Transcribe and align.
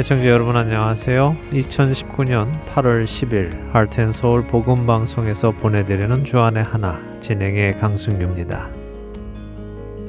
애청자 0.00 0.24
여러분 0.28 0.56
안녕하세요. 0.56 1.36
2019년 1.52 2.64
8월 2.64 3.04
10일 3.04 3.70
할텐서울 3.70 4.46
복음방송에서 4.46 5.50
보내드리는 5.50 6.24
주안의 6.24 6.62
하나 6.62 6.98
진행의 7.20 7.76
강승규입니다. 7.76 8.70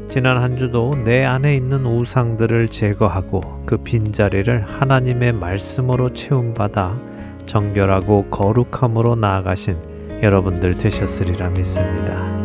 지난 0.08 0.38
한 0.38 0.56
주도 0.56 0.96
내 1.04 1.26
안에 1.26 1.58
있는 1.58 1.86
우상들을 1.86 2.70
제거하고 2.70 3.66
그 3.66 3.80
빈자리를 3.80 4.64
하나님의 4.66 5.34
말씀으로 5.34 6.14
채움받아 6.14 6.98
정결하고 7.46 8.30
거룩함으로 8.30 9.16
나아가신 9.16 9.76
여러분들 10.24 10.78
되셨으리라 10.78 11.50
믿습니다. 11.50 12.41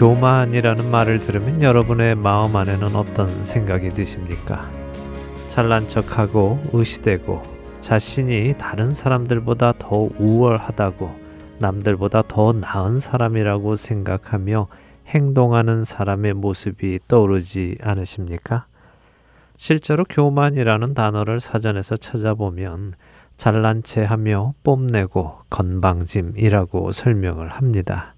교만이라는 0.00 0.90
말을 0.90 1.18
들으면 1.18 1.62
여러분의 1.62 2.14
마음 2.14 2.56
안에는 2.56 2.96
어떤 2.96 3.44
생각이 3.44 3.90
드십니까? 3.90 4.66
잘난 5.48 5.88
척하고 5.88 6.58
의시되고 6.72 7.42
자신이 7.82 8.54
다른 8.56 8.92
사람들보다 8.92 9.74
더 9.78 10.08
우월하다고 10.18 11.14
남들보다 11.58 12.22
더 12.28 12.54
나은 12.54 12.98
사람이라고 12.98 13.74
생각하며 13.74 14.68
행동하는 15.08 15.84
사람의 15.84 16.32
모습이 16.32 17.00
떠오르지 17.06 17.76
않으십니까? 17.82 18.64
실제로 19.58 20.04
교만이라는 20.04 20.94
단어를 20.94 21.40
사전에서 21.40 21.98
찾아보면 21.98 22.94
잘난 23.36 23.82
체 23.82 24.02
하며 24.02 24.54
뽐내고 24.62 25.40
건방짐이라고 25.50 26.90
설명을 26.90 27.50
합니다. 27.50 28.14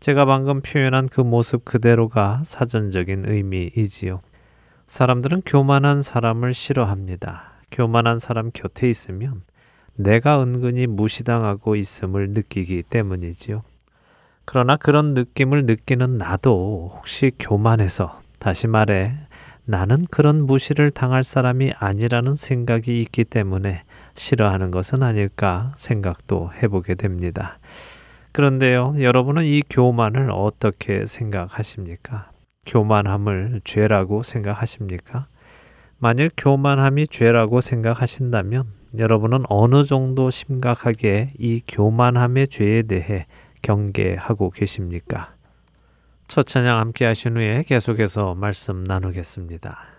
제가 0.00 0.24
방금 0.26 0.60
표현한 0.60 1.08
그 1.08 1.20
모습 1.20 1.64
그대로가 1.64 2.42
사전적인 2.44 3.24
의미이지요. 3.26 4.20
사람들은 4.86 5.42
교만한 5.44 6.02
사람을 6.02 6.54
싫어합니다. 6.54 7.52
교만한 7.72 8.18
사람 8.18 8.50
곁에 8.52 8.88
있으면 8.88 9.42
내가 9.96 10.40
은근히 10.40 10.86
무시당하고 10.86 11.74
있음을 11.74 12.30
느끼기 12.30 12.84
때문이지요. 12.84 13.62
그러나 14.44 14.76
그런 14.76 15.14
느낌을 15.14 15.66
느끼는 15.66 16.16
나도 16.16 16.92
혹시 16.94 17.32
교만해서 17.38 18.22
다시 18.38 18.68
말해 18.68 19.14
나는 19.64 20.06
그런 20.10 20.46
무시를 20.46 20.90
당할 20.92 21.24
사람이 21.24 21.72
아니라는 21.76 22.36
생각이 22.36 23.02
있기 23.02 23.24
때문에 23.24 23.82
싫어하는 24.14 24.70
것은 24.70 25.02
아닐까 25.02 25.74
생각도 25.76 26.50
해보게 26.62 26.94
됩니다. 26.94 27.58
그런데요, 28.32 28.94
여러분은 29.00 29.44
이 29.44 29.62
교만을 29.68 30.30
어떻게 30.30 31.04
생각하십니까? 31.04 32.30
교만함을 32.66 33.62
죄라고 33.64 34.22
생각하십니까? 34.22 35.26
만일 35.98 36.30
교만함이 36.36 37.08
죄라고 37.08 37.60
생각하신다면 37.60 38.66
여러분은 38.96 39.44
어느 39.48 39.84
정도 39.84 40.30
심각하게 40.30 41.32
이 41.38 41.62
교만함의 41.66 42.48
죄에 42.48 42.82
대해 42.82 43.26
경계하고 43.62 44.50
계십니까? 44.50 45.34
첫 46.28 46.46
찬양 46.46 46.78
함께 46.78 47.06
하신 47.06 47.36
후에 47.36 47.64
계속해서 47.66 48.34
말씀 48.34 48.84
나누겠습니다. 48.84 49.97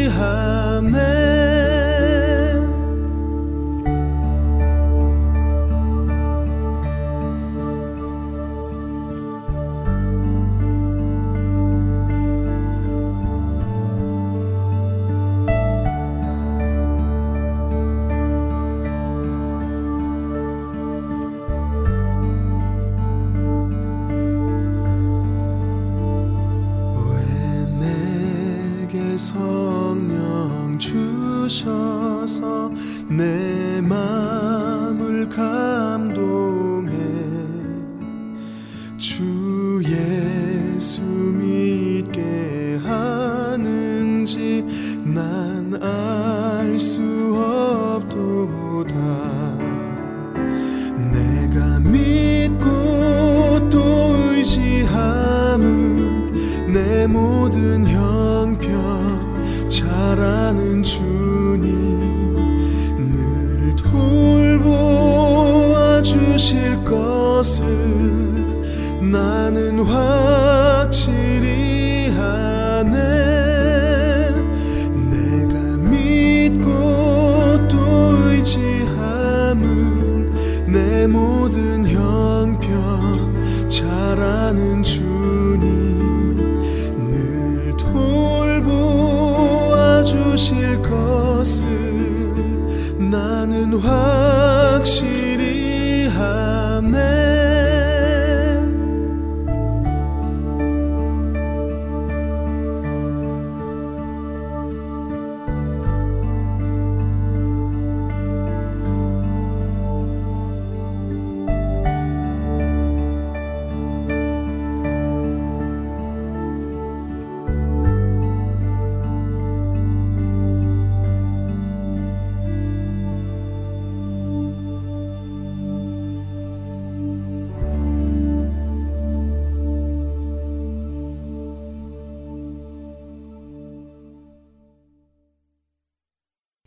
하 0.08 0.71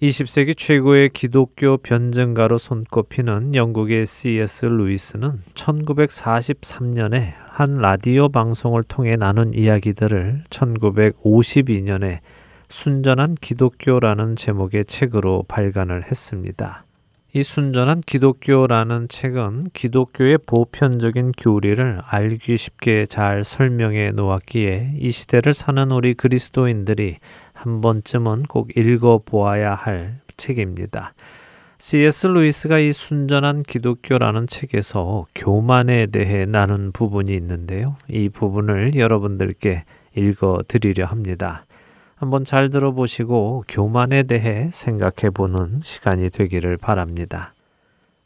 20세기 0.05 0.55
최고의 0.55 1.09
기독교 1.09 1.77
변증가로 1.77 2.59
손꼽히는 2.59 3.55
영국의 3.55 4.05
C.S. 4.05 4.65
루이스는 4.65 5.41
1943년에 5.55 7.33
한 7.47 7.77
라디오 7.77 8.29
방송을 8.29 8.83
통해 8.83 9.15
나눈 9.15 9.53
이야기들을 9.53 10.43
1952년에 10.51 12.19
순전한 12.69 13.35
기독교라는 13.41 14.35
제목의 14.35 14.85
책으로 14.85 15.43
발간을 15.47 16.03
했습니다. 16.03 16.85
이 17.33 17.41
순전한 17.43 18.01
기독교라는 18.05 19.07
책은 19.09 19.71
기독교의 19.73 20.37
보편적인 20.45 21.31
교리를 21.33 21.99
알기 22.05 22.57
쉽게 22.57 23.07
잘 23.07 23.43
설명해 23.43 24.11
놓았기에 24.11 24.97
이 24.99 25.11
시대를 25.11 25.53
사는 25.53 25.91
우리 25.91 26.13
그리스도인들이 26.13 27.17
한 27.55 27.81
번쯤은 27.81 28.43
꼭 28.43 28.77
읽어 28.77 29.21
보아야 29.25 29.73
할 29.73 30.19
책입니다. 30.37 31.13
C.S. 31.77 32.27
루이스가 32.27 32.79
이 32.79 32.93
순전한 32.93 33.61
기독교라는 33.61 34.47
책에서 34.47 35.25
교만에 35.33 36.05
대해 36.07 36.45
나눈 36.45 36.91
부분이 36.91 37.33
있는데요. 37.35 37.95
이 38.07 38.29
부분을 38.29 38.95
여러분들께 38.95 39.83
읽어 40.15 40.59
드리려 40.67 41.05
합니다. 41.05 41.65
한번 42.15 42.45
잘 42.45 42.69
들어보시고 42.69 43.63
교만에 43.67 44.23
대해 44.23 44.69
생각해 44.71 45.31
보는 45.33 45.79
시간이 45.81 46.29
되기를 46.29 46.77
바랍니다. 46.77 47.53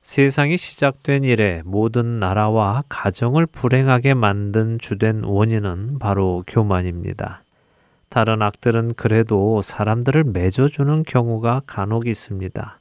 세상이 0.02 0.58
시작된 0.58 1.24
이래 1.24 1.62
모든 1.66 2.20
나라와 2.20 2.84
가정을 2.88 3.46
불행하게 3.46 4.14
만든 4.14 4.78
주된 4.80 5.24
원인은 5.24 6.00
바로 6.00 6.44
교만입니다. 6.48 7.44
다른 8.10 8.42
악들은 8.42 8.96
그래도 8.96 9.62
사람들을 9.62 10.24
맺어주는 10.24 11.04
경우가 11.04 11.62
간혹 11.68 12.08
있습니다. 12.08 12.80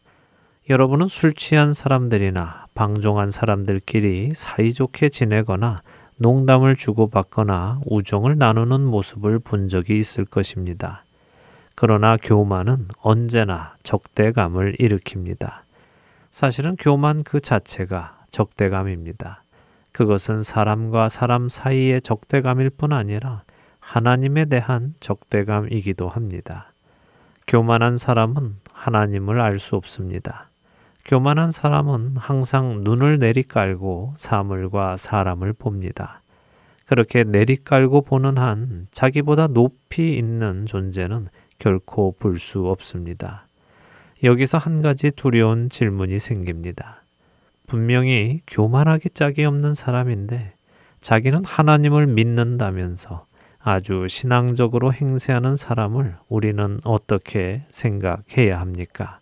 여러분은 0.70 1.06
술 1.08 1.34
취한 1.34 1.74
사람들이나 1.74 2.66
방종한 2.74 3.30
사람들끼리 3.30 4.32
사이좋게 4.34 5.10
지내거나 5.10 5.82
농담을 6.16 6.76
주고받거나 6.76 7.80
우정을 7.86 8.38
나누는 8.38 8.80
모습을 8.84 9.38
본 9.38 9.68
적이 9.68 9.98
있을 9.98 10.24
것입니다. 10.24 11.04
그러나 11.74 12.16
교만은 12.16 12.88
언제나 13.00 13.76
적대감을 13.82 14.76
일으킵니다. 14.80 15.60
사실은 16.30 16.74
교만 16.76 17.22
그 17.22 17.38
자체가 17.40 18.24
적대감입니다. 18.30 19.42
그것은 19.92 20.42
사람과 20.42 21.08
사람 21.08 21.48
사이의 21.48 22.00
적대감일 22.00 22.70
뿐 22.70 22.92
아니라 22.92 23.42
하나님에 23.88 24.44
대한 24.44 24.92
적대감이기도 25.00 26.10
합니다. 26.10 26.72
교만한 27.46 27.96
사람은 27.96 28.56
하나님을 28.70 29.40
알 29.40 29.58
수 29.58 29.76
없습니다. 29.76 30.50
교만한 31.06 31.50
사람은 31.50 32.18
항상 32.18 32.84
눈을 32.84 33.18
내리깔고 33.18 34.12
사물과 34.18 34.98
사람을 34.98 35.54
봅니다. 35.54 36.20
그렇게 36.84 37.24
내리깔고 37.24 38.02
보는 38.02 38.36
한 38.36 38.88
자기보다 38.90 39.46
높이 39.46 40.18
있는 40.18 40.66
존재는 40.66 41.28
결코 41.58 42.14
볼 42.18 42.38
수 42.38 42.68
없습니다. 42.68 43.46
여기서 44.22 44.58
한 44.58 44.82
가지 44.82 45.10
두려운 45.10 45.70
질문이 45.70 46.18
생깁니다. 46.18 47.00
분명히 47.66 48.42
교만하기 48.46 49.10
짝이 49.10 49.46
없는 49.46 49.72
사람인데 49.72 50.52
자기는 51.00 51.46
하나님을 51.46 52.06
믿는다면서 52.06 53.27
아주 53.68 54.06
신앙적으로 54.08 54.94
행세하는 54.94 55.54
사람을 55.54 56.16
우리는 56.30 56.80
어떻게 56.84 57.66
생각해야 57.68 58.58
합니까? 58.58 59.20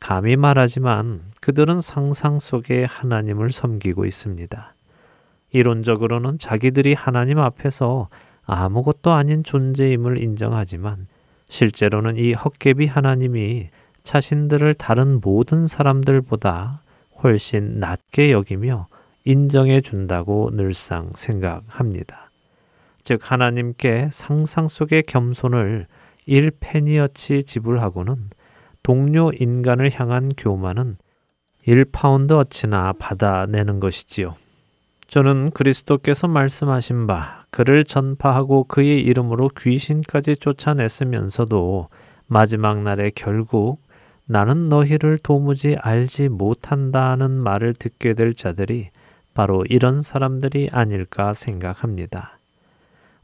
감히 0.00 0.36
말하지만 0.36 1.22
그들은 1.40 1.80
상상 1.80 2.38
속에 2.38 2.84
하나님을 2.84 3.50
섬기고 3.50 4.04
있습니다. 4.04 4.74
이론적으로는 5.52 6.38
자기들이 6.38 6.92
하나님 6.92 7.38
앞에서 7.38 8.10
아무것도 8.44 9.12
아닌 9.12 9.42
존재임을 9.42 10.22
인정하지만 10.22 11.06
실제로는 11.48 12.18
이 12.18 12.34
헛개비 12.34 12.84
하나님이 12.84 13.70
자신들을 14.02 14.74
다른 14.74 15.22
모든 15.22 15.66
사람들보다 15.66 16.82
훨씬 17.22 17.80
낮게 17.80 18.30
여기며 18.30 18.88
인정해 19.24 19.80
준다고 19.80 20.50
늘상 20.52 21.12
생각합니다. 21.14 22.23
즉 23.04 23.20
하나님께 23.22 24.08
상상 24.10 24.66
속의 24.66 25.04
겸손을 25.04 25.86
1페니어치 26.26 27.46
지불하고는 27.46 28.30
동료 28.82 29.30
인간을 29.32 29.90
향한 29.92 30.26
교만은 30.36 30.96
1파운드 31.66 32.32
어치나 32.32 32.94
받아내는 32.98 33.80
것이지요. 33.80 34.36
저는 35.06 35.50
그리스도께서 35.50 36.28
말씀하신 36.28 37.06
바 37.06 37.44
그를 37.50 37.84
전파하고 37.84 38.64
그의 38.64 39.00
이름으로 39.02 39.50
귀신까지 39.56 40.36
쫓아냈으면서도 40.36 41.88
마지막 42.26 42.80
날에 42.82 43.10
결국 43.14 43.80
나는 44.26 44.68
너희를 44.68 45.18
도무지 45.18 45.76
알지 45.78 46.30
못한다는 46.30 47.30
말을 47.30 47.74
듣게 47.74 48.14
될 48.14 48.34
자들이 48.34 48.88
바로 49.34 49.64
이런 49.68 50.00
사람들이 50.00 50.70
아닐까 50.72 51.34
생각합니다. 51.34 52.33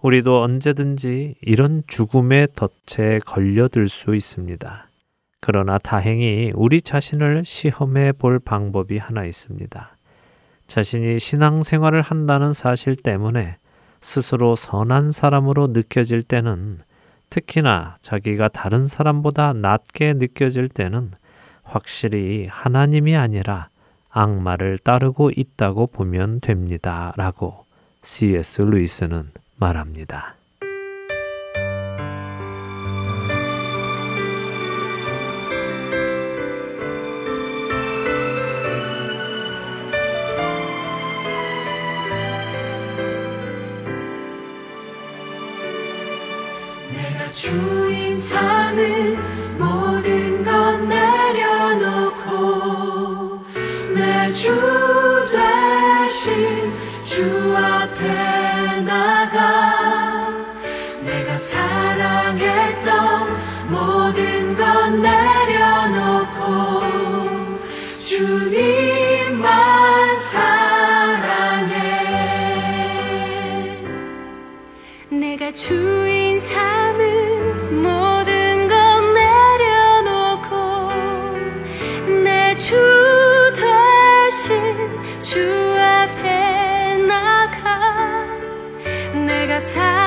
우리도 0.02 0.42
언제든지 0.42 1.35
이런 1.42 1.83
죽음의 1.87 2.49
덫에 2.54 3.19
걸려들 3.21 3.88
수 3.88 4.14
있습니다. 4.14 4.88
그러나 5.40 5.78
다행히 5.78 6.52
우리 6.54 6.80
자신을 6.80 7.45
시험해 7.45 8.12
볼 8.12 8.38
방법이 8.38 8.99
하나 8.99 9.25
있습니다. 9.25 9.97
자신이 10.66 11.19
신앙생활을 11.19 12.00
한다는 12.00 12.52
사실 12.52 12.97
때문에 12.97 13.57
스스로 14.00 14.57
선한 14.57 15.12
사람으로 15.12 15.69
느껴질 15.69 16.23
때는 16.23 16.78
특히나 17.28 17.97
자기가 18.00 18.49
다른 18.49 18.87
사람보다 18.87 19.52
낮게 19.52 20.14
느껴질 20.14 20.69
때는 20.69 21.11
확실히 21.62 22.47
하나님이 22.50 23.16
아니라 23.16 23.69
악마를 24.09 24.78
따르고 24.78 25.30
있다고 25.37 25.88
보면 25.88 26.40
됩니다. 26.40 27.12
라고 27.16 27.66
C.S. 28.02 28.62
루이스는 28.62 29.30
말합니다. 29.61 30.37
주인 47.33 48.19
삼은 48.21 49.17
모든 49.57 50.43
것 50.43 50.81
내려놓고 50.88 52.31
내 53.95 54.29
주 54.31 54.49
대신 55.31 56.73
주 57.05 57.57
앞에 57.57 58.50
나가 59.30 60.28
내가 61.02 61.38
사랑했던 61.38 62.90
모든 63.70 64.56
것 64.56 64.90
내려놓고 64.90 66.40
주님만 67.99 69.49
사랑해. 70.18 71.70
내가 75.10 75.52
주인 75.52 76.20
just 89.61 89.75
how 89.75 90.00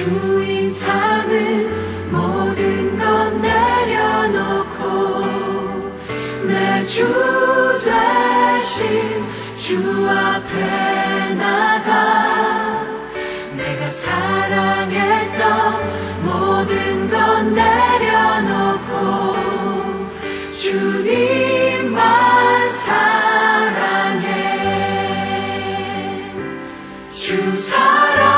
주인 0.00 0.72
삶은 0.72 2.10
모든 2.10 2.96
것 2.96 3.36
내려놓고 3.38 4.80
내 6.46 6.82
주 6.82 7.04
대신 7.84 8.78
주 9.58 10.08
앞에 10.08 11.34
나가 11.34 12.82
내가 13.54 13.90
사랑했던 13.90 15.42
모든 16.24 17.10
것 17.10 17.42
내려놓고 17.44 18.94
주님만 20.50 22.00
사랑해. 22.70 24.30
주 27.12 27.54
사랑 27.54 28.29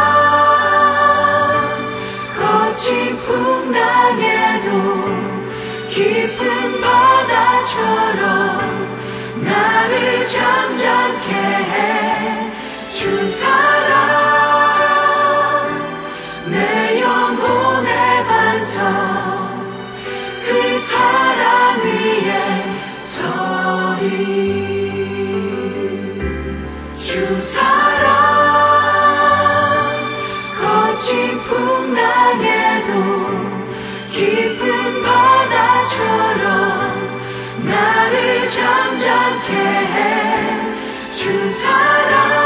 나를 9.37 10.25
잠잠케 10.27 11.33
해. 11.33 12.51
주 12.93 13.27
사랑 13.27 14.13
그 20.45 20.79
위에 21.85 22.65
서리. 23.01 24.11
주 26.97 27.41
사랑. 27.41 28.02
함께해 39.53 41.13
주 41.13 41.49
사랑. 41.49 42.42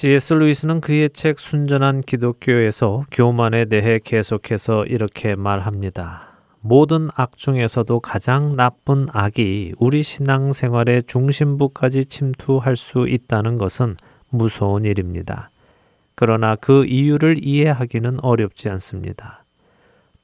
C.S. 0.00 0.34
루이스는 0.34 0.80
그의 0.80 1.10
책 1.10 1.40
순전한 1.40 2.02
기독교에서 2.02 3.04
교만에 3.10 3.64
대해 3.64 3.98
계속해서 3.98 4.84
이렇게 4.84 5.34
말합니다. 5.34 6.38
모든 6.60 7.08
악 7.16 7.36
중에서도 7.36 7.98
가장 7.98 8.54
나쁜 8.54 9.08
악이 9.12 9.74
우리 9.76 10.04
신앙생활의 10.04 11.02
중심부까지 11.08 12.04
침투할 12.04 12.76
수 12.76 13.08
있다는 13.08 13.58
것은 13.58 13.96
무서운 14.30 14.84
일입니다. 14.84 15.50
그러나 16.14 16.54
그 16.54 16.84
이유를 16.84 17.44
이해하기는 17.44 18.20
어렵지 18.22 18.68
않습니다. 18.68 19.42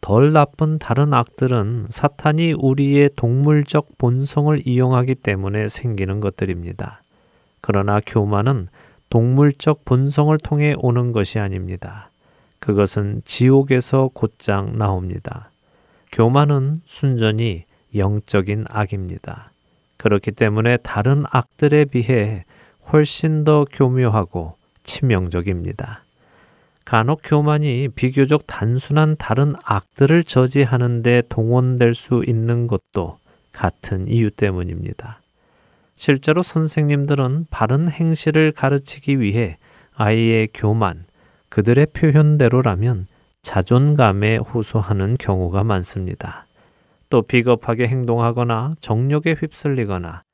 덜 0.01 0.33
나쁜 0.33 0.79
다른 0.79 1.13
악들은 1.13 1.87
사탄이 1.89 2.53
우리의 2.53 3.11
동물적 3.17 3.99
본성을 3.99 4.57
이용하기 4.69 5.17
때문에 5.17 5.67
생기는 5.67 6.21
것들입니다. 6.21 7.03
그러나 7.61 7.99
교만은 8.07 8.69
동물적 9.11 9.85
본성을 9.85 10.37
통해 10.39 10.75
오는 10.79 11.13
것이 11.13 11.39
아닙니다. 11.39 12.11
그것은 12.59 13.23
지옥에서 13.25 14.11
곧장 14.13 14.79
나옵니다. 14.79 15.51
교만은 16.13 16.81
순전히 16.87 17.65
영적인 17.95 18.67
악입니다. 18.69 19.51
그렇기 19.97 20.33
때문에 20.33 20.79
다른 20.79 21.25
악들에 21.31 21.85
비해 21.87 22.45
훨씬 22.93 23.45
더 23.45 23.65
교묘하고 23.71 24.57
치명적입니다. 24.83 26.05
간혹 26.85 27.21
교만이 27.25 27.89
비교적 27.95 28.47
단순한 28.47 29.17
다른 29.19 29.55
악들을 29.65 30.25
저지하는데 30.25 31.23
동원될 31.29 31.95
수 31.95 32.23
있는 32.27 32.67
것도 32.67 33.19
같은 33.53 34.07
이유 34.07 34.31
때문입니다. 34.31 35.21
실제로 36.05 36.43
선생님들은 36.43 37.47
바른 37.49 37.89
행실을 37.89 38.53
가르치기 38.53 39.21
위해 39.21 39.57
아이의 39.95 40.51
교만, 40.53 41.07
그들의 41.49 41.87
표현대로라면 41.95 43.07
자존감에 43.41 44.37
호소하는 44.37 45.17
경우가 45.19 45.65
많습니다. 45.65 46.45
또 47.09 47.23
비겁하게 47.23 47.89
행동하거나 47.89 48.75
정욕에 48.83 49.35
휩쓸리거나 49.41 50.25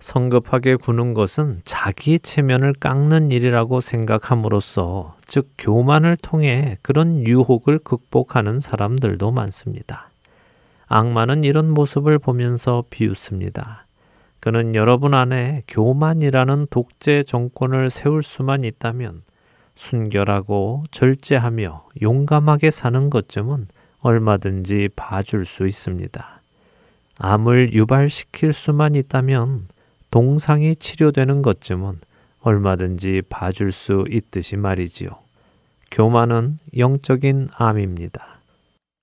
성급하게 0.00 0.76
구는 0.76 1.12
것은 1.12 1.60
자기 1.64 2.18
체면을 2.18 2.72
깎는 2.72 3.32
일이라고 3.32 3.82
생각함으로써 3.82 5.18
즉 5.26 5.50
교만을 5.58 6.16
통해 6.16 6.78
그런 6.80 7.26
유혹을 7.26 7.80
극복하는 7.80 8.60
사람들도 8.60 9.30
많습니다. 9.30 10.08
악마는 10.86 11.44
이런 11.44 11.70
모습을 11.70 12.18
보면서 12.18 12.84
비웃습니다. 12.88 13.84
그는 14.42 14.74
여러분 14.74 15.14
안에 15.14 15.62
교만이라는 15.68 16.66
독재 16.68 17.22
정권을 17.22 17.90
세울 17.90 18.24
수만 18.24 18.64
있다면 18.64 19.22
순결하고 19.76 20.82
절제하며 20.90 21.86
용감하게 22.02 22.72
사는 22.72 23.08
것쯤은 23.08 23.68
얼마든지 24.00 24.88
봐줄 24.96 25.44
수 25.44 25.64
있습니다. 25.68 26.40
암을 27.18 27.72
유발시킬 27.72 28.52
수만 28.52 28.96
있다면 28.96 29.68
동상이 30.10 30.74
치료되는 30.74 31.40
것쯤은 31.42 32.00
얼마든지 32.40 33.22
봐줄 33.28 33.70
수 33.70 34.04
있듯이 34.10 34.56
말이지요. 34.56 35.10
교만은 35.92 36.58
영적인 36.76 37.50
암입니다. 37.54 38.40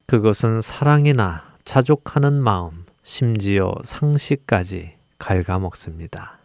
그것은 0.06 0.60
사랑이나 0.60 1.56
자족하는 1.64 2.34
마음, 2.34 2.84
심지어 3.04 3.74
상식까지 3.84 4.99
갉아먹습니다. 5.20 6.40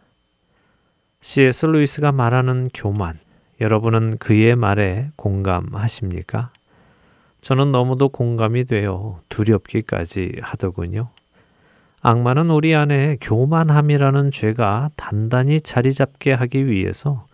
C.S. 1.21 1.65
루이스가 1.65 2.11
말하는 2.11 2.69
교만, 2.73 3.17
여러분은 3.59 4.17
그의 4.17 4.55
말에 4.55 5.09
공감하십니까? 5.15 6.51
저는 7.41 7.71
너무도 7.71 8.09
공감이 8.09 8.65
되어 8.65 9.19
두렵기까지 9.29 10.33
하더군요. 10.41 11.09
악마는 12.01 12.51
우리 12.51 12.75
안에 12.75 13.17
교만함이라는 13.21 14.29
죄가 14.31 14.91
단단히 14.95 15.59
자리 15.59 15.93
잡게 15.93 16.33
하기 16.33 16.67
위해서 16.67 17.25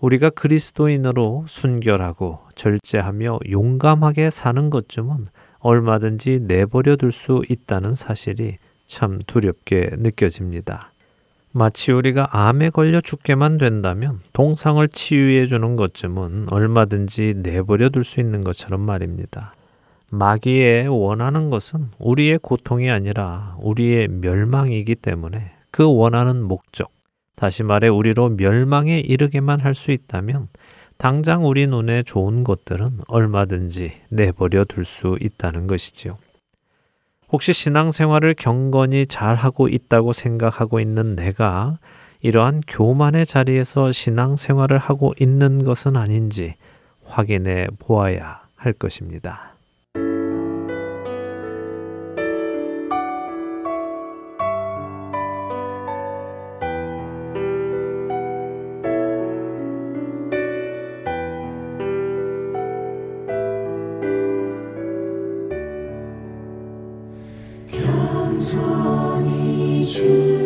우리가 0.00 0.30
그리스도인으로 0.30 1.44
순결하고 1.46 2.40
절제하며 2.54 3.38
용감하게 3.50 4.30
사는 4.30 4.68
것쯤은 4.70 5.28
얼마든지 5.58 6.40
내버려 6.42 6.96
둘 6.96 7.12
수 7.12 7.42
있다는 7.48 7.94
사실이 7.94 8.58
참 8.86 9.18
두렵게 9.26 9.90
느껴집니다. 9.98 10.92
마치 11.52 11.92
우리가 11.92 12.28
암에 12.32 12.70
걸려 12.70 13.00
죽게만 13.00 13.56
된다면 13.56 14.20
동상을 14.32 14.86
치유해 14.88 15.46
주는 15.46 15.74
것쯤은 15.76 16.48
얼마든지 16.50 17.34
내버려 17.38 17.88
둘 17.88 18.04
수 18.04 18.20
있는 18.20 18.44
것처럼 18.44 18.82
말입니다. 18.82 19.54
마귀의 20.10 20.88
원하는 20.88 21.50
것은 21.50 21.88
우리의 21.98 22.38
고통이 22.40 22.90
아니라 22.90 23.56
우리의 23.60 24.08
멸망이기 24.08 24.96
때문에 24.96 25.52
그 25.70 25.84
원하는 25.84 26.42
목적, 26.42 26.90
다시 27.36 27.62
말해 27.62 27.88
우리로 27.88 28.30
멸망에 28.30 29.00
이르게만 29.00 29.60
할 29.60 29.74
수 29.74 29.92
있다면 29.92 30.48
당장 30.98 31.46
우리 31.46 31.66
눈에 31.66 32.02
좋은 32.02 32.44
것들은 32.44 33.00
얼마든지 33.08 33.92
내버려 34.10 34.64
둘 34.64 34.84
수 34.84 35.18
있다는 35.20 35.66
것이지요. 35.66 36.18
혹시 37.32 37.52
신앙생활을 37.52 38.34
경건히 38.34 39.06
잘 39.06 39.34
하고 39.34 39.68
있다고 39.68 40.12
생각하고 40.12 40.78
있는 40.80 41.16
내가 41.16 41.78
이러한 42.20 42.62
교만의 42.66 43.26
자리에서 43.26 43.90
신앙생활을 43.92 44.78
하고 44.78 45.14
있는 45.18 45.64
것은 45.64 45.96
아닌지 45.96 46.54
확인해 47.04 47.66
보아야 47.78 48.42
할 48.54 48.72
것입니다. 48.72 49.55
true. 69.96 70.45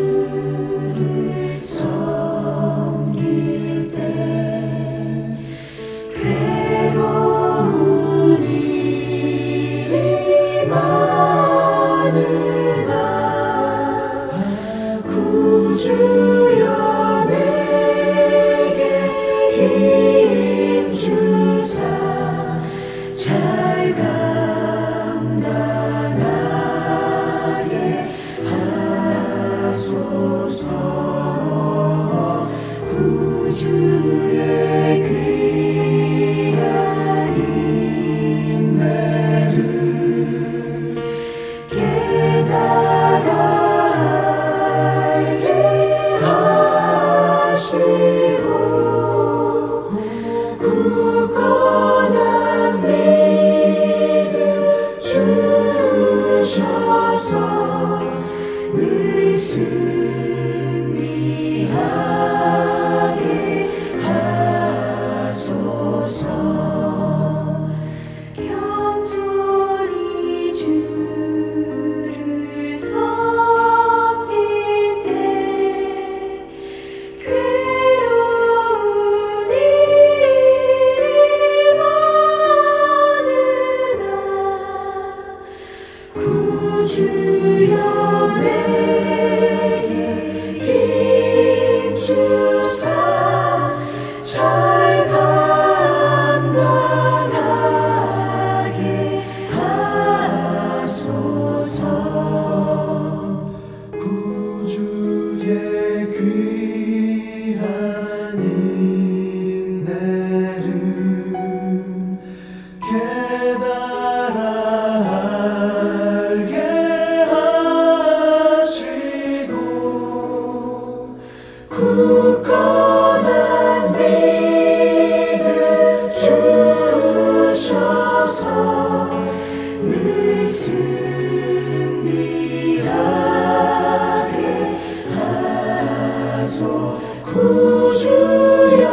구주여 137.22 138.86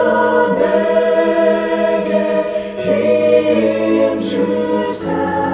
내게 0.59 2.11
힘 2.83 4.19
주사. 4.19 5.46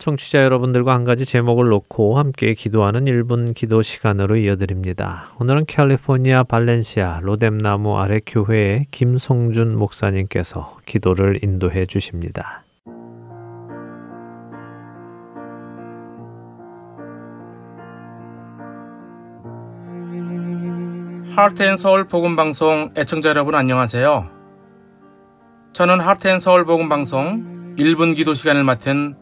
청취자 0.00 0.42
여러분들과 0.42 0.94
한 0.94 1.04
가지 1.04 1.26
제목을 1.26 1.68
놓고 1.68 2.18
함께 2.18 2.54
기도하는 2.54 3.04
1분 3.04 3.54
기도 3.54 3.82
시간으로 3.82 4.36
이어드립니다. 4.36 5.26
오늘은 5.38 5.66
캘리포니아 5.66 6.42
발렌시아 6.42 7.20
로뎀나무 7.22 7.98
아래 7.98 8.18
교회의 8.24 8.86
김송준 8.90 9.76
목사님께서 9.76 10.78
기도를 10.86 11.44
인도해 11.44 11.84
주십니다. 11.86 12.64
하트앤서울 21.36 22.08
복음방송 22.08 22.94
애청자 22.96 23.28
여러분 23.28 23.54
안녕하세요. 23.54 24.28
저는 25.72 26.00
하트앤서울 26.00 26.64
복음방송 26.64 27.76
1분 27.76 28.16
기도 28.16 28.34
시간을 28.34 28.64
맡은 28.64 29.14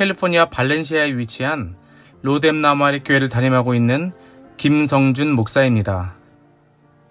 캘리포니아 0.00 0.46
발렌시아에 0.46 1.12
위치한 1.18 1.76
로뎀나마리 2.22 3.00
교회를 3.00 3.28
담임하고 3.28 3.74
있는 3.74 4.12
김성준 4.56 5.30
목사입니다. 5.32 6.14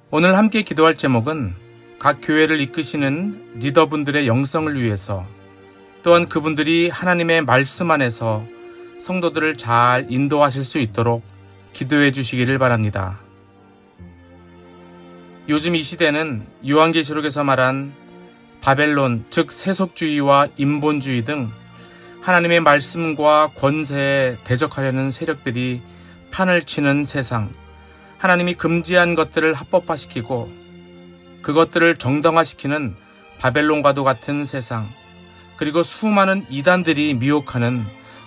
오늘 0.10 0.36
함께 0.36 0.64
기도할 0.64 0.96
제목은 0.96 1.54
각 2.00 2.18
교회를 2.24 2.60
이끄시는 2.62 3.60
리더분들의 3.60 4.26
영성을 4.26 4.82
위해서 4.82 5.24
또한 6.02 6.28
그분들이 6.28 6.90
하나님의 6.90 7.44
말씀 7.44 7.92
안에서 7.92 8.44
성도들을 8.98 9.58
잘 9.58 10.08
인도하실 10.10 10.64
수 10.64 10.80
있도록 10.80 11.22
기도해 11.74 12.12
주시기를 12.12 12.58
바랍니다. 12.58 13.20
요즘 15.48 15.76
이 15.76 15.84
시대는 15.84 16.44
요한계시록에서 16.68 17.44
말한 17.44 17.94
바벨론, 18.62 19.26
즉 19.30 19.52
세속주의와 19.52 20.48
인본주의 20.58 21.24
등 21.24 21.52
하나님의 22.22 22.60
말씀과 22.60 23.52
권세에 23.56 24.38
대적하려는 24.44 25.10
세력들이 25.12 25.82
판을 26.32 26.64
치는 26.64 27.06
세상, 27.06 27.50
하나님이 28.18 28.56
금지한 28.56 29.16
것들을 29.16 29.54
합법화시키고 29.54 30.50
그것들을 31.42 31.96
정당화시키는 31.96 32.96
바벨론과도 33.40 34.04
같은 34.04 34.46
세상, 34.46 34.88
그리고 35.56 35.82
수많은 35.84 36.46
이단들이 36.50 37.14
미혹하는 37.16 37.86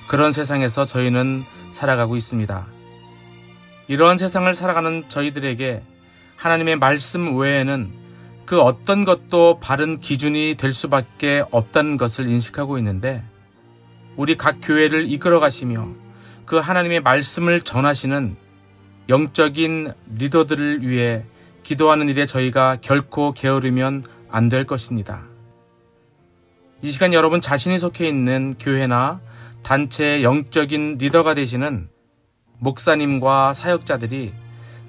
그런 0.09 0.33
세상에서 0.33 0.85
저희는 0.85 1.45
살아가고 1.71 2.17
있습니다. 2.17 2.67
이러한 3.89 4.19
세상을 4.19 4.55
살아가는 4.55 5.05
저희들에게 5.09 5.83
하나님의 6.37 6.77
말씀 6.77 7.37
외에는 7.37 7.93
그 8.47 8.61
어떤 8.61 9.05
것도 9.05 9.61
바른 9.61 10.01
기준이 10.01 10.57
될 10.59 10.73
수밖에 10.73 11.45
없다는 11.51 11.97
것을 11.97 12.29
인식하고 12.29 12.79
있는데 12.79 13.23
우리 14.17 14.37
각 14.37 14.59
교회를 14.63 15.11
이끌어 15.11 15.41
가시며 15.41 15.89
그 16.45 16.57
하나님의 16.57 17.01
말씀을 17.01 17.63
전하시는 17.63 18.37
영적인 19.09 19.93
리더들을 20.17 20.87
위해 20.87 21.25
기도하는 21.63 22.09
일에 22.09 22.27
저희가 22.27 22.79
결코 22.81 23.33
게으르면 23.33 24.05
안 24.31 24.49
될 24.49 24.65
것입니다. 24.65 25.23
이 26.83 26.91
시간 26.91 27.13
여러분 27.13 27.41
자신이 27.41 27.79
속해 27.79 28.09
있는 28.09 28.55
교회나 28.59 29.21
단체의 29.63 30.25
영적인 30.25 30.99
리더가 30.99 31.35
되시는 31.35 31.89
목사님과 32.59 33.53
사역자들이 33.53 34.33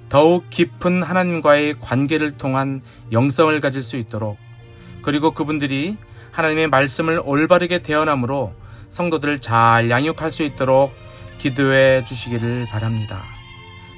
더욱 0.08 0.48
깊은 0.50 1.02
하나님과의 1.02 1.76
관계를 1.80 2.32
통한 2.32 2.82
영성을 3.12 3.58
가질 3.60 3.82
수 3.82 3.96
있도록 3.96 4.38
그리고 5.02 5.32
그분들이 5.32 5.96
하나님의 6.32 6.68
말씀을 6.68 7.20
올바르게 7.24 7.80
대언함으로 7.80 8.54
성도들을 8.94 9.40
잘 9.40 9.90
양육할 9.90 10.30
수 10.30 10.44
있도록 10.44 10.92
기도해 11.38 12.04
주시기를 12.04 12.66
바랍니다. 12.70 13.22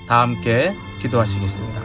다 0.09 0.22
함께 0.22 0.74
기도하시겠습니다. 1.02 1.82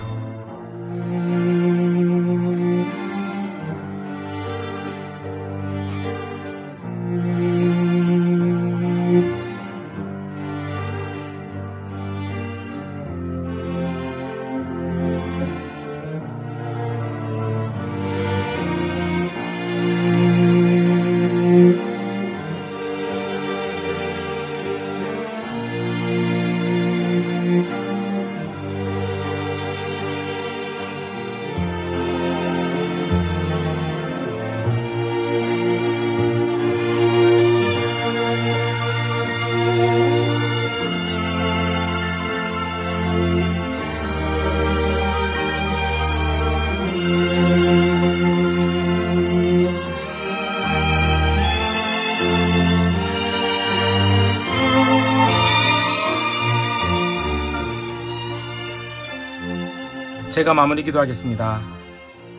제가 60.42 60.56
마무리 60.56 60.82
기도하겠습니다. 60.82 61.62